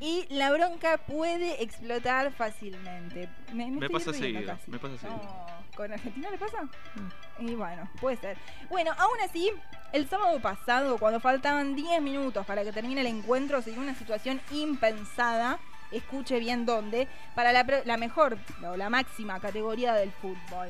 y 0.01 0.27
la 0.31 0.51
bronca 0.51 0.99
puede 0.99 1.63
explotar 1.63 2.33
fácilmente. 2.33 3.29
Me, 3.53 3.89
pasa 3.89 4.13
seguido, 4.13 4.45
casi. 4.47 4.69
me 4.71 4.79
pasa 4.81 4.99
seguido. 4.99 5.17
No, 5.23 5.47
¿Con 5.77 5.91
Argentina 5.93 6.31
le 6.31 6.39
pasa? 6.39 6.63
Mm. 6.63 7.49
Y 7.49 7.55
bueno, 7.55 7.89
puede 8.01 8.17
ser. 8.19 8.37
Bueno, 8.69 8.93
aún 8.99 9.19
así, 9.25 9.51
el 9.93 10.09
sábado 10.09 10.39
pasado, 10.41 10.99
cuando 10.99 11.19
faltaban 11.19 11.75
10 11.75 12.03
minutos 12.03 12.45
para 12.45 12.63
que 12.63 12.73
termine 12.73 13.01
el 13.01 13.07
encuentro, 13.07 13.63
se 13.63 13.71
dio 13.71 13.81
una 13.81 13.95
situación 13.95 14.41
impensada, 14.51 15.59
escuche 15.91 16.39
bien 16.39 16.67
dónde, 16.67 17.09
para 17.35 17.53
la, 17.53 17.97
mejor 17.97 18.37
o 18.67 18.77
la 18.77 18.91
máxima 18.91 19.41
categoría 19.41 19.95
del 19.95 20.13
fútbol. 20.13 20.69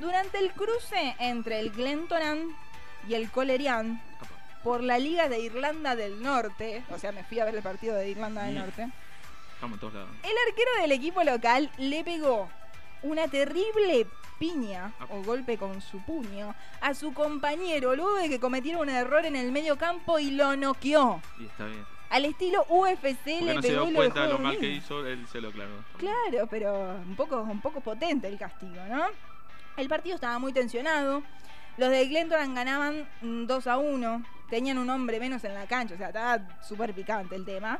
Durante 0.00 0.38
el 0.38 0.52
cruce 0.52 1.14
entre 1.18 1.60
el 1.60 1.70
Glentoran 1.70 2.48
y 3.06 3.14
el 3.14 3.30
Colerian 3.30 4.00
por 4.62 4.82
la 4.82 4.98
Liga 4.98 5.28
de 5.28 5.40
Irlanda 5.40 5.94
del 5.94 6.22
Norte, 6.22 6.84
o 6.90 6.98
sea, 6.98 7.12
me 7.12 7.24
fui 7.24 7.38
a 7.38 7.44
ver 7.44 7.54
el 7.54 7.62
partido 7.62 7.94
de 7.94 8.08
Irlanda 8.08 8.44
del. 8.44 8.54
Norte, 8.54 8.88
Estamos 9.54 9.76
en 9.76 9.80
todos 9.80 9.94
lados. 9.94 10.10
el 10.22 10.48
arquero 10.48 10.70
del 10.80 10.92
equipo 10.92 11.22
local 11.24 11.70
le 11.78 12.04
pegó 12.04 12.48
una 13.02 13.28
terrible 13.28 14.06
piña 14.38 14.92
o 15.10 15.22
golpe 15.22 15.58
con 15.58 15.80
su 15.80 16.00
puño 16.02 16.54
a 16.80 16.94
su 16.94 17.12
compañero 17.12 17.96
luego 17.96 18.14
de 18.16 18.28
que 18.28 18.40
cometiera 18.40 18.78
un 18.78 18.88
error 18.88 19.26
en 19.26 19.36
el 19.36 19.52
medio 19.52 19.76
campo 19.76 20.18
y 20.18 20.30
lo 20.30 20.56
noqueó. 20.56 21.20
Y 21.38 21.46
está 21.46 21.66
bien. 21.66 21.84
Al 22.10 22.24
estilo 22.24 22.64
UFC 22.68 23.24
Porque 23.24 23.40
le 23.42 23.54
no 23.54 23.62
se 23.62 23.68
pegó 23.68 23.82
dio 23.82 23.90
y 23.90 23.92
lo 23.92 23.98
cuenta 23.98 24.22
de 24.22 24.32
lo 24.32 24.38
mal 24.38 24.58
que 24.58 24.70
hizo, 24.70 25.06
él 25.06 25.26
se 25.26 25.40
lo 25.40 25.50
clavó. 25.50 25.74
Claro, 25.98 26.46
pero 26.48 26.96
un 27.06 27.16
poco, 27.16 27.42
un 27.42 27.60
poco 27.60 27.80
potente 27.80 28.28
el 28.28 28.38
castigo, 28.38 28.82
¿no? 28.88 29.06
El 29.76 29.88
partido 29.88 30.14
estaba 30.14 30.38
muy 30.38 30.52
tensionado. 30.52 31.22
Los 31.76 31.90
de 31.90 32.06
Glentoran 32.06 32.54
ganaban 32.54 33.06
mm, 33.20 33.46
2 33.46 33.66
a 33.66 33.76
1. 33.76 34.24
Tenían 34.48 34.78
un 34.78 34.88
hombre 34.88 35.20
menos 35.20 35.44
en 35.44 35.54
la 35.54 35.66
cancha, 35.66 35.94
o 35.94 35.98
sea, 35.98 36.08
estaba 36.08 36.40
súper 36.66 36.94
picante 36.94 37.36
el 37.36 37.44
tema. 37.44 37.78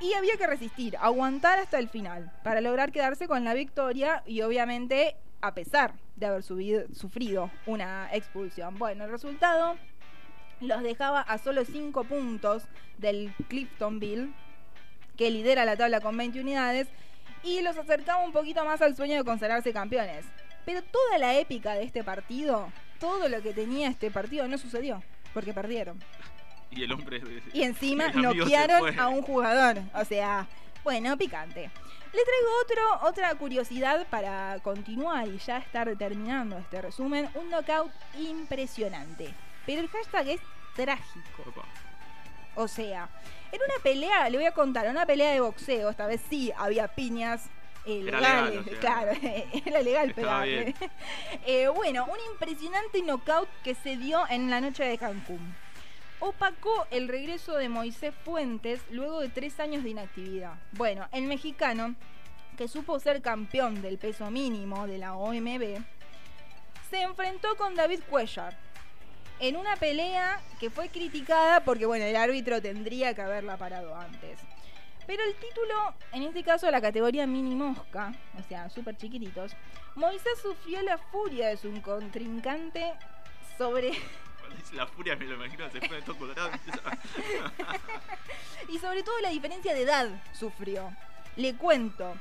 Y 0.00 0.14
había 0.14 0.36
que 0.36 0.46
resistir, 0.46 0.96
aguantar 0.98 1.58
hasta 1.58 1.78
el 1.78 1.88
final, 1.88 2.30
para 2.44 2.60
lograr 2.60 2.92
quedarse 2.92 3.26
con 3.26 3.44
la 3.44 3.54
victoria 3.54 4.22
y 4.26 4.42
obviamente 4.42 5.16
a 5.40 5.54
pesar 5.54 5.94
de 6.16 6.26
haber 6.26 6.42
sufrido 6.42 7.50
una 7.66 8.08
expulsión. 8.12 8.78
Bueno, 8.78 9.04
el 9.04 9.10
resultado 9.10 9.76
los 10.60 10.82
dejaba 10.82 11.20
a 11.20 11.38
solo 11.38 11.64
5 11.64 12.04
puntos 12.04 12.64
del 12.98 13.32
Cliftonville, 13.48 14.32
que 15.16 15.30
lidera 15.30 15.64
la 15.64 15.76
tabla 15.76 16.00
con 16.00 16.16
20 16.16 16.40
unidades, 16.40 16.88
y 17.42 17.60
los 17.62 17.76
acercaba 17.76 18.24
un 18.24 18.32
poquito 18.32 18.64
más 18.64 18.82
al 18.82 18.96
sueño 18.96 19.16
de 19.16 19.24
consagrarse 19.24 19.72
campeones. 19.72 20.24
Pero 20.64 20.82
toda 20.82 21.18
la 21.18 21.38
épica 21.38 21.74
de 21.74 21.84
este 21.84 22.02
partido, 22.04 22.72
todo 22.98 23.28
lo 23.28 23.42
que 23.42 23.52
tenía 23.52 23.88
este 23.88 24.10
partido 24.10 24.46
no 24.48 24.58
sucedió, 24.58 25.02
porque 25.32 25.52
perdieron. 25.52 26.00
Y 26.78 26.84
el 26.84 26.92
hombre. 26.92 27.22
Y 27.52 27.62
encima 27.62 28.08
noquearon 28.08 28.98
a 28.98 29.08
un 29.08 29.22
jugador. 29.22 29.78
O 29.94 30.04
sea, 30.04 30.46
bueno, 30.84 31.16
picante. 31.16 31.70
Le 32.12 32.24
traigo 32.24 32.48
otro, 32.62 33.08
otra 33.08 33.34
curiosidad 33.34 34.06
para 34.08 34.58
continuar 34.62 35.28
y 35.28 35.38
ya 35.38 35.58
estar 35.58 35.94
terminando 35.96 36.58
este 36.58 36.80
resumen. 36.80 37.28
Un 37.34 37.50
knockout 37.50 37.90
impresionante. 38.18 39.34
Pero 39.66 39.82
el 39.82 39.88
hashtag 39.88 40.28
es 40.28 40.40
trágico. 40.74 41.42
Opa. 41.46 41.64
O 42.54 42.66
sea, 42.66 43.08
en 43.52 43.60
una 43.62 43.82
pelea, 43.82 44.28
le 44.30 44.38
voy 44.38 44.46
a 44.46 44.52
contar, 44.52 44.88
una 44.88 45.06
pelea 45.06 45.32
de 45.32 45.40
boxeo, 45.40 45.90
esta 45.90 46.06
vez 46.06 46.20
sí 46.28 46.52
había 46.56 46.88
piñas 46.88 47.48
eh, 47.84 48.02
legales, 48.02 48.50
legal, 48.50 48.58
o 48.58 48.64
sea, 48.64 48.78
claro, 48.80 49.12
era 49.64 49.82
legal 49.82 50.14
pegarle. 50.14 50.74
Eh, 51.46 51.68
bueno, 51.68 52.04
un 52.06 52.18
impresionante 52.32 53.00
knockout 53.02 53.48
que 53.62 53.74
se 53.74 53.96
dio 53.96 54.20
en 54.28 54.50
la 54.50 54.60
noche 54.60 54.84
de 54.84 54.98
Cancún. 54.98 55.54
Opacó 56.20 56.86
el 56.90 57.06
regreso 57.06 57.54
de 57.54 57.68
Moisés 57.68 58.12
Fuentes 58.24 58.80
luego 58.90 59.20
de 59.20 59.28
tres 59.28 59.60
años 59.60 59.84
de 59.84 59.90
inactividad. 59.90 60.54
Bueno, 60.72 61.06
el 61.12 61.24
mexicano, 61.24 61.94
que 62.56 62.66
supo 62.66 62.98
ser 62.98 63.22
campeón 63.22 63.82
del 63.82 63.98
peso 63.98 64.28
mínimo 64.30 64.88
de 64.88 64.98
la 64.98 65.14
OMB, 65.14 65.78
se 66.90 67.02
enfrentó 67.02 67.56
con 67.56 67.76
David 67.76 68.00
Cuellar, 68.10 68.56
en 69.38 69.56
una 69.56 69.76
pelea 69.76 70.40
que 70.58 70.70
fue 70.70 70.88
criticada 70.88 71.60
porque, 71.60 71.86
bueno, 71.86 72.04
el 72.04 72.16
árbitro 72.16 72.60
tendría 72.60 73.14
que 73.14 73.22
haberla 73.22 73.56
parado 73.56 73.94
antes. 73.94 74.40
Pero 75.06 75.22
el 75.22 75.34
título, 75.36 75.94
en 76.12 76.24
este 76.24 76.42
caso 76.42 76.70
la 76.70 76.80
categoría 76.80 77.26
mini 77.26 77.54
mosca, 77.54 78.12
o 78.38 78.42
sea, 78.42 78.68
súper 78.68 78.96
chiquititos, 78.96 79.52
Moisés 79.94 80.38
sufrió 80.42 80.82
la 80.82 80.98
furia 80.98 81.48
de 81.48 81.56
su 81.56 81.80
contrincante 81.80 82.92
sobre 83.56 83.92
la 84.72 84.86
furia, 84.86 85.16
me 85.16 85.24
lo 85.26 85.34
imagino, 85.36 85.68
se 85.70 85.80
pone 85.80 86.02
todo 86.02 86.16
colorado. 86.16 86.50
y 88.68 88.78
sobre 88.78 89.02
todo 89.02 89.18
la 89.20 89.30
diferencia 89.30 89.74
de 89.74 89.82
edad 89.82 90.08
sufrió. 90.32 90.90
Le 91.36 91.54
cuento, 91.54 92.14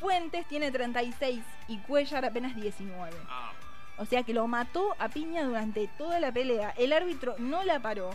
Fuentes 0.00 0.46
tiene 0.48 0.70
36 0.70 1.40
y 1.68 1.78
Cuellar 1.78 2.24
apenas 2.24 2.54
19. 2.56 3.16
Ah, 3.28 3.52
O 3.98 4.04
sea 4.04 4.22
que 4.22 4.34
lo 4.34 4.46
mató 4.46 4.94
a 4.98 5.08
piña 5.08 5.44
durante 5.44 5.88
toda 5.96 6.20
la 6.20 6.32
pelea. 6.32 6.74
El 6.76 6.92
árbitro 6.92 7.36
no 7.38 7.62
la 7.64 7.80
paró. 7.80 8.10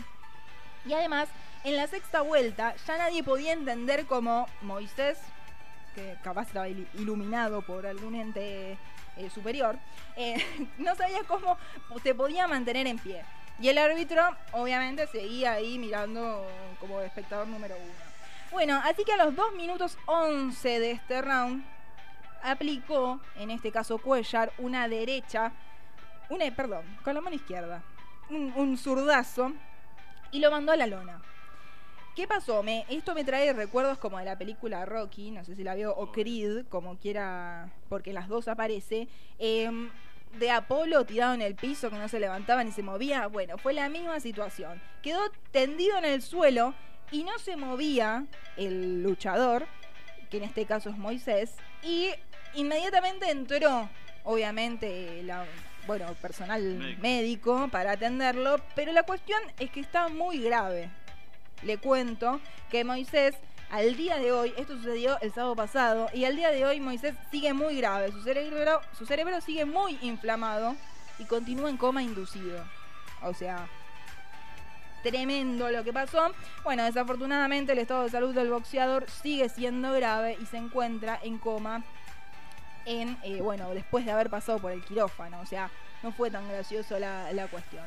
Y 0.86 0.92
además, 0.92 1.28
en 1.64 1.76
la 1.76 1.86
sexta 1.86 2.22
vuelta, 2.22 2.74
ya 2.86 2.98
nadie 2.98 3.22
podía 3.22 3.52
entender 3.52 4.06
cómo 4.06 4.46
Moisés, 4.62 5.18
que 5.94 6.16
capaz 6.22 6.42
estaba 6.48 6.68
il- 6.68 6.88
iluminado 6.94 7.62
por 7.62 7.86
algún 7.86 8.14
ente 8.14 8.78
eh, 9.16 9.30
superior, 9.34 9.76
eh, 10.16 10.36
no 10.78 10.94
sabía 10.94 11.22
cómo 11.24 11.58
se 12.02 12.14
podía 12.14 12.46
mantener 12.46 12.86
en 12.86 12.98
pie. 12.98 13.24
Y 13.60 13.68
el 13.68 13.78
árbitro, 13.78 14.22
obviamente, 14.52 15.06
seguía 15.06 15.52
ahí 15.52 15.78
mirando 15.78 16.46
como 16.80 17.00
espectador 17.00 17.46
número 17.46 17.76
uno. 17.76 17.92
Bueno, 18.52 18.80
así 18.84 19.04
que 19.04 19.12
a 19.12 19.24
los 19.24 19.36
2 19.36 19.54
minutos 19.54 19.98
11 20.06 20.80
de 20.80 20.90
este 20.92 21.20
round 21.22 21.62
aplicó, 22.42 23.20
en 23.36 23.50
este 23.50 23.70
caso 23.70 23.98
Cuellar, 23.98 24.52
una 24.58 24.88
derecha, 24.88 25.52
una, 26.30 26.50
perdón, 26.54 26.84
con 27.04 27.14
la 27.14 27.20
mano 27.20 27.36
izquierda, 27.36 27.82
un, 28.30 28.52
un 28.56 28.78
zurdazo 28.78 29.52
y 30.32 30.40
lo 30.40 30.50
mandó 30.50 30.72
a 30.72 30.76
la 30.76 30.86
lona. 30.86 31.20
¿Qué 32.16 32.26
pasó? 32.26 32.62
Me, 32.62 32.86
esto 32.88 33.14
me 33.14 33.24
trae 33.24 33.52
recuerdos 33.52 33.98
como 33.98 34.18
de 34.18 34.24
la 34.24 34.36
película 34.36 34.84
Rocky, 34.84 35.30
no 35.30 35.44
sé 35.44 35.54
si 35.54 35.62
la 35.62 35.74
vio, 35.74 35.94
o 35.94 36.10
Creed, 36.10 36.66
como 36.68 36.98
quiera, 36.98 37.70
porque 37.88 38.12
las 38.12 38.28
dos 38.28 38.48
aparece. 38.48 39.06
em, 39.38 39.90
de 40.38 40.50
Apolo 40.50 41.04
tirado 41.04 41.34
en 41.34 41.42
el 41.42 41.54
piso 41.54 41.90
que 41.90 41.96
no 41.96 42.08
se 42.08 42.20
levantaba 42.20 42.64
ni 42.64 42.72
se 42.72 42.82
movía. 42.82 43.26
Bueno, 43.26 43.58
fue 43.58 43.72
la 43.72 43.88
misma 43.88 44.20
situación. 44.20 44.80
Quedó 45.02 45.20
tendido 45.50 45.98
en 45.98 46.04
el 46.04 46.22
suelo 46.22 46.74
y 47.10 47.24
no 47.24 47.38
se 47.38 47.56
movía 47.56 48.26
el 48.56 49.02
luchador, 49.02 49.66
que 50.30 50.36
en 50.36 50.44
este 50.44 50.64
caso 50.64 50.90
es 50.90 50.96
Moisés, 50.96 51.56
y 51.82 52.10
inmediatamente 52.54 53.30
entró, 53.30 53.88
obviamente, 54.22 55.22
la, 55.24 55.44
bueno, 55.86 56.14
personal 56.14 56.62
Médico. 56.62 57.00
médico 57.02 57.68
para 57.72 57.92
atenderlo, 57.92 58.60
pero 58.74 58.92
la 58.92 59.02
cuestión 59.02 59.40
es 59.58 59.70
que 59.70 59.80
está 59.80 60.08
muy 60.08 60.40
grave. 60.40 60.90
Le 61.62 61.78
cuento 61.78 62.40
que 62.70 62.84
Moisés, 62.84 63.34
al 63.70 63.96
día 63.96 64.18
de 64.18 64.32
hoy, 64.32 64.52
esto 64.56 64.76
sucedió 64.76 65.18
el 65.20 65.32
sábado 65.32 65.54
pasado, 65.54 66.08
y 66.12 66.24
al 66.24 66.36
día 66.36 66.50
de 66.50 66.66
hoy 66.66 66.80
Moisés 66.80 67.14
sigue 67.30 67.52
muy 67.52 67.76
grave, 67.76 68.10
su 68.10 68.22
cerebro, 68.22 68.80
su 68.98 69.06
cerebro 69.06 69.40
sigue 69.40 69.64
muy 69.64 69.98
inflamado 70.02 70.74
y 71.18 71.24
continúa 71.24 71.70
en 71.70 71.76
coma 71.76 72.02
inducido. 72.02 72.64
O 73.22 73.32
sea, 73.32 73.68
tremendo 75.02 75.70
lo 75.70 75.84
que 75.84 75.92
pasó. 75.92 76.32
Bueno, 76.64 76.84
desafortunadamente 76.84 77.72
el 77.72 77.78
estado 77.78 78.04
de 78.04 78.10
salud 78.10 78.34
del 78.34 78.50
boxeador 78.50 79.08
sigue 79.08 79.48
siendo 79.48 79.92
grave 79.92 80.36
y 80.40 80.46
se 80.46 80.56
encuentra 80.56 81.20
en 81.22 81.38
coma 81.38 81.84
en, 82.86 83.18
eh, 83.22 83.40
bueno, 83.40 83.70
después 83.70 84.04
de 84.04 84.10
haber 84.10 84.30
pasado 84.30 84.58
por 84.58 84.72
el 84.72 84.82
quirófano. 84.82 85.40
O 85.40 85.46
sea, 85.46 85.70
no 86.02 86.12
fue 86.12 86.30
tan 86.30 86.48
gracioso 86.48 86.98
la, 86.98 87.32
la 87.32 87.46
cuestión. 87.46 87.84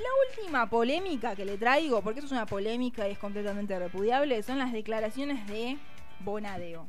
La 0.00 0.08
última 0.28 0.66
polémica 0.70 1.36
que 1.36 1.44
le 1.44 1.58
traigo, 1.58 2.00
porque 2.00 2.20
eso 2.20 2.26
es 2.26 2.32
una 2.32 2.46
polémica 2.46 3.06
y 3.06 3.12
es 3.12 3.18
completamente 3.18 3.78
repudiable, 3.78 4.42
son 4.42 4.58
las 4.58 4.72
declaraciones 4.72 5.46
de 5.46 5.76
Bonadeo. 6.20 6.88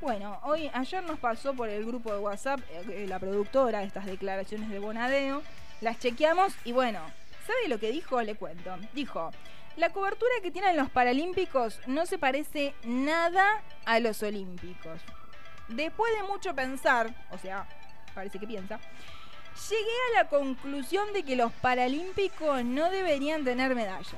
Bueno, 0.00 0.40
hoy, 0.44 0.70
ayer 0.72 1.02
nos 1.04 1.18
pasó 1.18 1.52
por 1.52 1.68
el 1.68 1.84
grupo 1.84 2.10
de 2.14 2.18
WhatsApp 2.18 2.60
eh, 2.88 3.04
la 3.06 3.18
productora 3.18 3.82
estas 3.82 4.06
declaraciones 4.06 4.70
de 4.70 4.78
Bonadeo. 4.78 5.42
Las 5.82 5.98
chequeamos 5.98 6.54
y 6.64 6.72
bueno, 6.72 7.00
¿sabe 7.46 7.68
lo 7.68 7.78
que 7.78 7.92
dijo? 7.92 8.22
Le 8.22 8.36
cuento. 8.36 8.78
Dijo, 8.94 9.30
la 9.76 9.90
cobertura 9.90 10.32
que 10.42 10.50
tienen 10.50 10.78
los 10.78 10.88
Paralímpicos 10.88 11.80
no 11.86 12.06
se 12.06 12.16
parece 12.16 12.74
nada 12.84 13.62
a 13.84 14.00
los 14.00 14.22
Olímpicos. 14.22 15.02
Después 15.68 16.10
de 16.16 16.26
mucho 16.26 16.54
pensar, 16.54 17.14
o 17.30 17.36
sea, 17.36 17.68
parece 18.14 18.38
que 18.38 18.46
piensa, 18.46 18.80
llegué 19.68 19.96
a 20.14 20.22
la 20.22 20.28
conclusión 20.28 21.12
de 21.12 21.22
que 21.22 21.36
los 21.36 21.52
Paralímpicos 21.52 22.64
no 22.64 22.90
deberían 22.90 23.44
tener 23.44 23.74
medallas. 23.74 24.14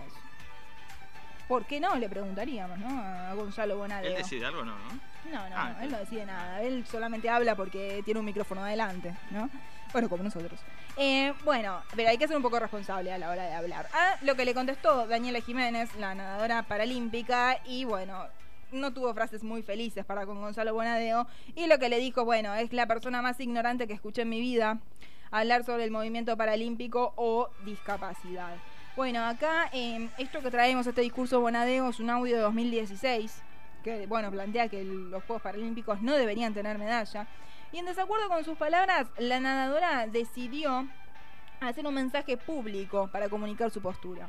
¿Por 1.49 1.67
qué 1.67 1.81
no? 1.81 1.95
Le 1.97 2.09
preguntaríamos, 2.09 2.79
¿no? 2.79 2.89
A 3.03 3.35
Gonzalo 3.35 3.77
Bonadeo. 3.77 4.11
¿Él 4.11 4.17
decide 4.17 4.47
algo 4.47 4.61
o 4.61 4.65
no, 4.65 4.75
no? 4.79 5.13
No, 5.31 5.49
no, 5.49 5.57
Ah, 5.57 5.77
él 5.83 5.91
no 5.91 5.99
decide 5.99 6.25
nada. 6.25 6.63
Él 6.63 6.85
solamente 6.87 7.29
habla 7.29 7.55
porque 7.55 8.03
tiene 8.05 8.21
un 8.21 8.27
micrófono 8.27 8.65
adelante, 8.65 9.15
¿no? 9.31 9.51
Bueno, 9.93 10.09
como 10.09 10.23
nosotros. 10.23 10.59
Eh, 10.97 11.35
bueno, 11.45 11.83
pero 11.95 12.09
hay 12.09 12.17
que 12.17 12.27
ser 12.27 12.37
un 12.37 12.43
poco 12.43 12.59
responsable 12.59 13.13
a 13.13 13.19
la 13.19 13.31
hora 13.31 13.45
de 13.45 13.55
hablar. 13.55 13.87
A 13.93 14.17
lo 14.23 14.35
que 14.35 14.45
le 14.45 14.55
contestó 14.55 15.07
Daniela 15.07 15.41
Jiménez, 15.41 15.95
la 15.97 16.15
nadadora 16.15 16.63
paralímpica, 16.63 17.59
y 17.67 17.85
bueno, 17.85 18.27
no 18.71 18.93
tuvo 18.93 19.13
frases 19.13 19.43
muy 19.43 19.63
felices 19.63 20.05
para 20.05 20.25
con 20.25 20.41
Gonzalo 20.41 20.73
Bonadeo. 20.73 21.27
Y 21.55 21.67
lo 21.67 21.79
que 21.79 21.89
le 21.91 21.99
dijo, 21.99 22.25
bueno, 22.25 22.55
es 22.55 22.73
la 22.73 22.87
persona 22.87 23.21
más 23.21 23.39
ignorante 23.41 23.87
que 23.87 23.93
escuché 23.93 24.23
en 24.23 24.31
mi 24.31 24.41
vida 24.41 24.79
hablar 25.33 25.65
sobre 25.65 25.85
el 25.85 25.91
movimiento 25.91 26.37
paralímpico 26.37 27.13
o 27.17 27.51
discapacidad. 27.65 28.55
Bueno, 28.95 29.25
acá 29.25 29.71
eh, 29.73 30.09
esto 30.19 30.41
que 30.41 30.51
traemos, 30.51 30.87
este 30.87 31.01
discurso 31.01 31.41
Bonadeo, 31.41 31.89
es 31.89 31.99
un 31.99 32.11
audio 32.11 32.37
de 32.37 32.43
2016 32.43 33.43
que 33.83 34.07
bueno, 34.07 34.31
plantea 34.31 34.69
que 34.69 34.85
los 34.85 35.25
Juegos 35.25 35.43
Paralímpicos 35.43 36.01
no 36.03 36.15
deberían 36.15 36.55
tener 36.55 36.79
medalla. 36.79 37.27
Y 37.73 37.79
en 37.79 37.87
desacuerdo 37.87 38.29
con 38.29 38.45
sus 38.45 38.57
palabras, 38.57 39.09
la 39.19 39.41
nadadora 39.41 40.07
decidió 40.07 40.87
hacer 41.61 41.87
un 41.87 41.95
mensaje 41.95 42.37
público 42.37 43.09
para 43.11 43.29
comunicar 43.29 43.71
su 43.71 43.81
postura. 43.81 44.29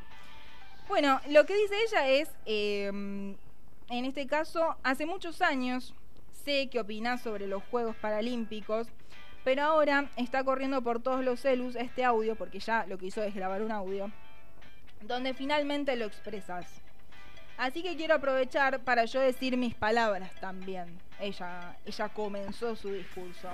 Bueno, 0.88 1.20
lo 1.30 1.46
que 1.46 1.56
dice 1.56 1.76
ella 1.88 2.08
es, 2.08 2.30
eh, 2.46 2.88
en 2.88 4.06
este 4.06 4.28
caso, 4.28 4.76
hace 4.84 5.06
muchos 5.06 5.42
años 5.42 5.94
sé 6.32 6.70
que 6.70 6.80
opinás 6.80 7.22
sobre 7.22 7.48
los 7.48 7.64
Juegos 7.64 7.96
Paralímpicos, 7.96 8.88
pero 9.44 9.64
ahora 9.64 10.10
está 10.16 10.44
corriendo 10.44 10.82
por 10.82 11.02
todos 11.02 11.24
los 11.24 11.40
celus 11.40 11.76
este 11.76 12.04
audio, 12.04 12.36
porque 12.36 12.60
ya 12.60 12.86
lo 12.88 12.98
que 12.98 13.08
hizo 13.08 13.22
es 13.24 13.36
grabar 13.36 13.62
un 13.62 13.72
audio, 13.72 14.12
donde 15.02 15.34
finalmente 15.34 15.96
lo 15.96 16.06
expresas. 16.06 16.66
Así 17.58 17.84
que 17.84 17.96
quiero 17.96 18.16
aprovechar 18.16 18.80
para 18.80 19.06
yo 19.06 19.20
decir 19.20 19.58
mis 19.58 19.76
palabras 19.76 20.32
también. 20.40 20.98
Ella, 21.20 21.76
ella 21.86 22.10
comenzó 22.10 22.76
su 22.76 22.92
discurso. 22.92 23.50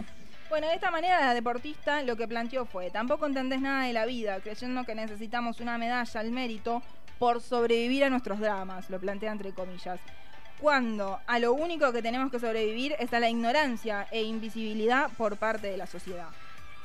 Bueno, 0.50 0.68
de 0.68 0.76
esta 0.76 0.90
manera 0.90 1.20
la 1.20 1.34
deportista 1.34 2.02
lo 2.02 2.16
que 2.16 2.28
planteó 2.28 2.66
fue, 2.66 2.90
tampoco 2.90 3.26
entendés 3.26 3.62
nada 3.62 3.86
de 3.86 3.94
la 3.94 4.06
vida, 4.06 4.40
creyendo 4.40 4.84
que 4.84 4.96
necesitamos 4.96 5.60
una 5.60 5.78
medalla 5.78 6.20
al 6.20 6.32
mérito 6.32 6.82
por 7.20 7.42
sobrevivir 7.42 8.06
a 8.06 8.10
nuestros 8.10 8.40
dramas, 8.40 8.90
lo 8.90 9.00
plantea 9.00 9.32
entre 9.32 9.52
comillas. 9.52 10.00
Cuando 10.60 11.20
a 11.26 11.40
lo 11.40 11.54
único 11.54 11.92
que 11.94 12.02
tenemos 12.02 12.32
que 12.32 12.40
sobrevivir 12.40 12.96
es 13.00 13.14
a 13.14 13.20
la 13.20 13.30
ignorancia 13.30 14.08
e 14.12 14.24
invisibilidad 14.24 15.10
por 15.18 15.38
parte 15.38 15.68
de 15.68 15.78
la 15.78 15.88
sociedad. 15.88 16.28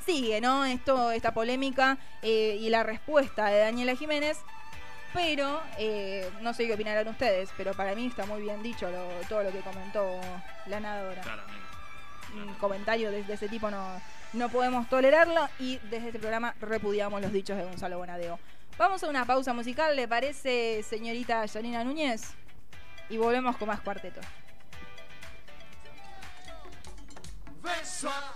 Sigue, 0.07 0.41
¿no? 0.41 0.65
Esto, 0.65 1.11
esta 1.11 1.33
polémica 1.33 1.99
eh, 2.23 2.57
y 2.61 2.69
la 2.71 2.83
respuesta 2.83 3.47
de 3.47 3.59
Daniela 3.59 3.97
Jiménez 3.97 4.39
pero 5.13 5.61
eh, 5.79 6.29
no 6.41 6.53
sé 6.55 6.67
qué 6.67 6.75
opinarán 6.75 7.07
ustedes, 7.07 7.49
pero 7.57 7.73
para 7.73 7.95
mí 7.95 8.07
está 8.09 8.27
muy 8.27 8.43
bien 8.43 8.61
dicho 8.65 8.91
lo- 8.91 9.29
todo 9.29 9.45
lo 9.45 9.53
que 9.53 9.61
comentó 9.61 10.21
la 10.67 10.81
nadadora. 10.81 11.23
Claramente. 11.23 11.63
Un 12.35 12.55
comentario 12.55 13.13
de, 13.13 13.23
de 13.23 13.35
ese 13.35 13.49
tipo 13.49 13.71
no, 13.71 14.01
no 14.33 14.49
podemos 14.49 14.89
tolerarlo 14.89 15.49
y 15.61 15.79
desde 15.89 16.09
este 16.09 16.19
programa 16.19 16.57
repudiamos 16.61 17.23
los 17.23 17.33
dichos 17.33 17.57
de 17.57 17.63
Gonzalo 17.63 17.97
Bonadeo. 17.99 18.41
Vamos 18.77 19.05
a 19.05 19.09
una 19.09 19.25
pausa 19.25 19.53
musical, 19.55 19.95
¿le 19.95 20.09
parece, 20.09 20.83
señorita 20.83 21.47
Janina 21.47 21.85
Núñez? 21.85 22.35
Y 23.09 23.17
volvemos 23.17 23.57
con 23.57 23.69
más 23.69 23.81
cuarteto. 23.81 24.21
Beso 27.62 28.11
a 28.11 28.35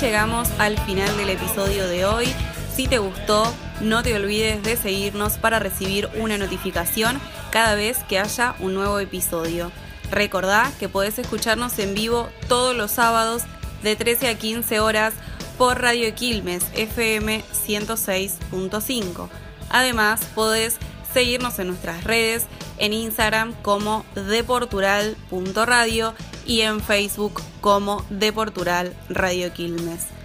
llegamos 0.00 0.48
al 0.58 0.78
final 0.80 1.16
del 1.16 1.30
episodio 1.30 1.88
de 1.88 2.04
hoy. 2.04 2.47
Si 2.78 2.86
te 2.86 2.98
gustó, 2.98 3.52
no 3.80 4.04
te 4.04 4.14
olvides 4.14 4.62
de 4.62 4.76
seguirnos 4.76 5.32
para 5.32 5.58
recibir 5.58 6.08
una 6.14 6.38
notificación 6.38 7.20
cada 7.50 7.74
vez 7.74 7.98
que 8.08 8.20
haya 8.20 8.54
un 8.60 8.74
nuevo 8.74 9.00
episodio. 9.00 9.72
Recordá 10.12 10.70
que 10.78 10.88
podés 10.88 11.18
escucharnos 11.18 11.76
en 11.80 11.96
vivo 11.96 12.28
todos 12.46 12.76
los 12.76 12.92
sábados 12.92 13.42
de 13.82 13.96
13 13.96 14.28
a 14.28 14.38
15 14.38 14.78
horas 14.78 15.12
por 15.58 15.82
Radio 15.82 16.14
Quilmes 16.14 16.62
FM 16.74 17.42
106.5. 17.66 19.28
Además, 19.70 20.20
podés 20.36 20.76
seguirnos 21.12 21.58
en 21.58 21.66
nuestras 21.66 22.04
redes, 22.04 22.46
en 22.78 22.92
Instagram 22.92 23.54
como 23.60 24.06
deportural.radio 24.14 26.14
y 26.46 26.60
en 26.60 26.80
Facebook 26.80 27.42
como 27.60 28.04
Deportural 28.08 28.94
Radio 29.08 29.52
Quilmes. 29.52 30.17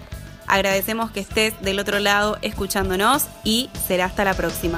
Agradecemos 0.54 1.10
que 1.10 1.20
estés 1.20 1.60
del 1.64 1.80
otro 1.80 1.98
lado 1.98 2.38
escuchándonos 2.44 3.26
y 3.44 3.72
será 3.88 4.06
hasta 4.06 4.24
la 4.24 4.36
próxima. 4.36 4.78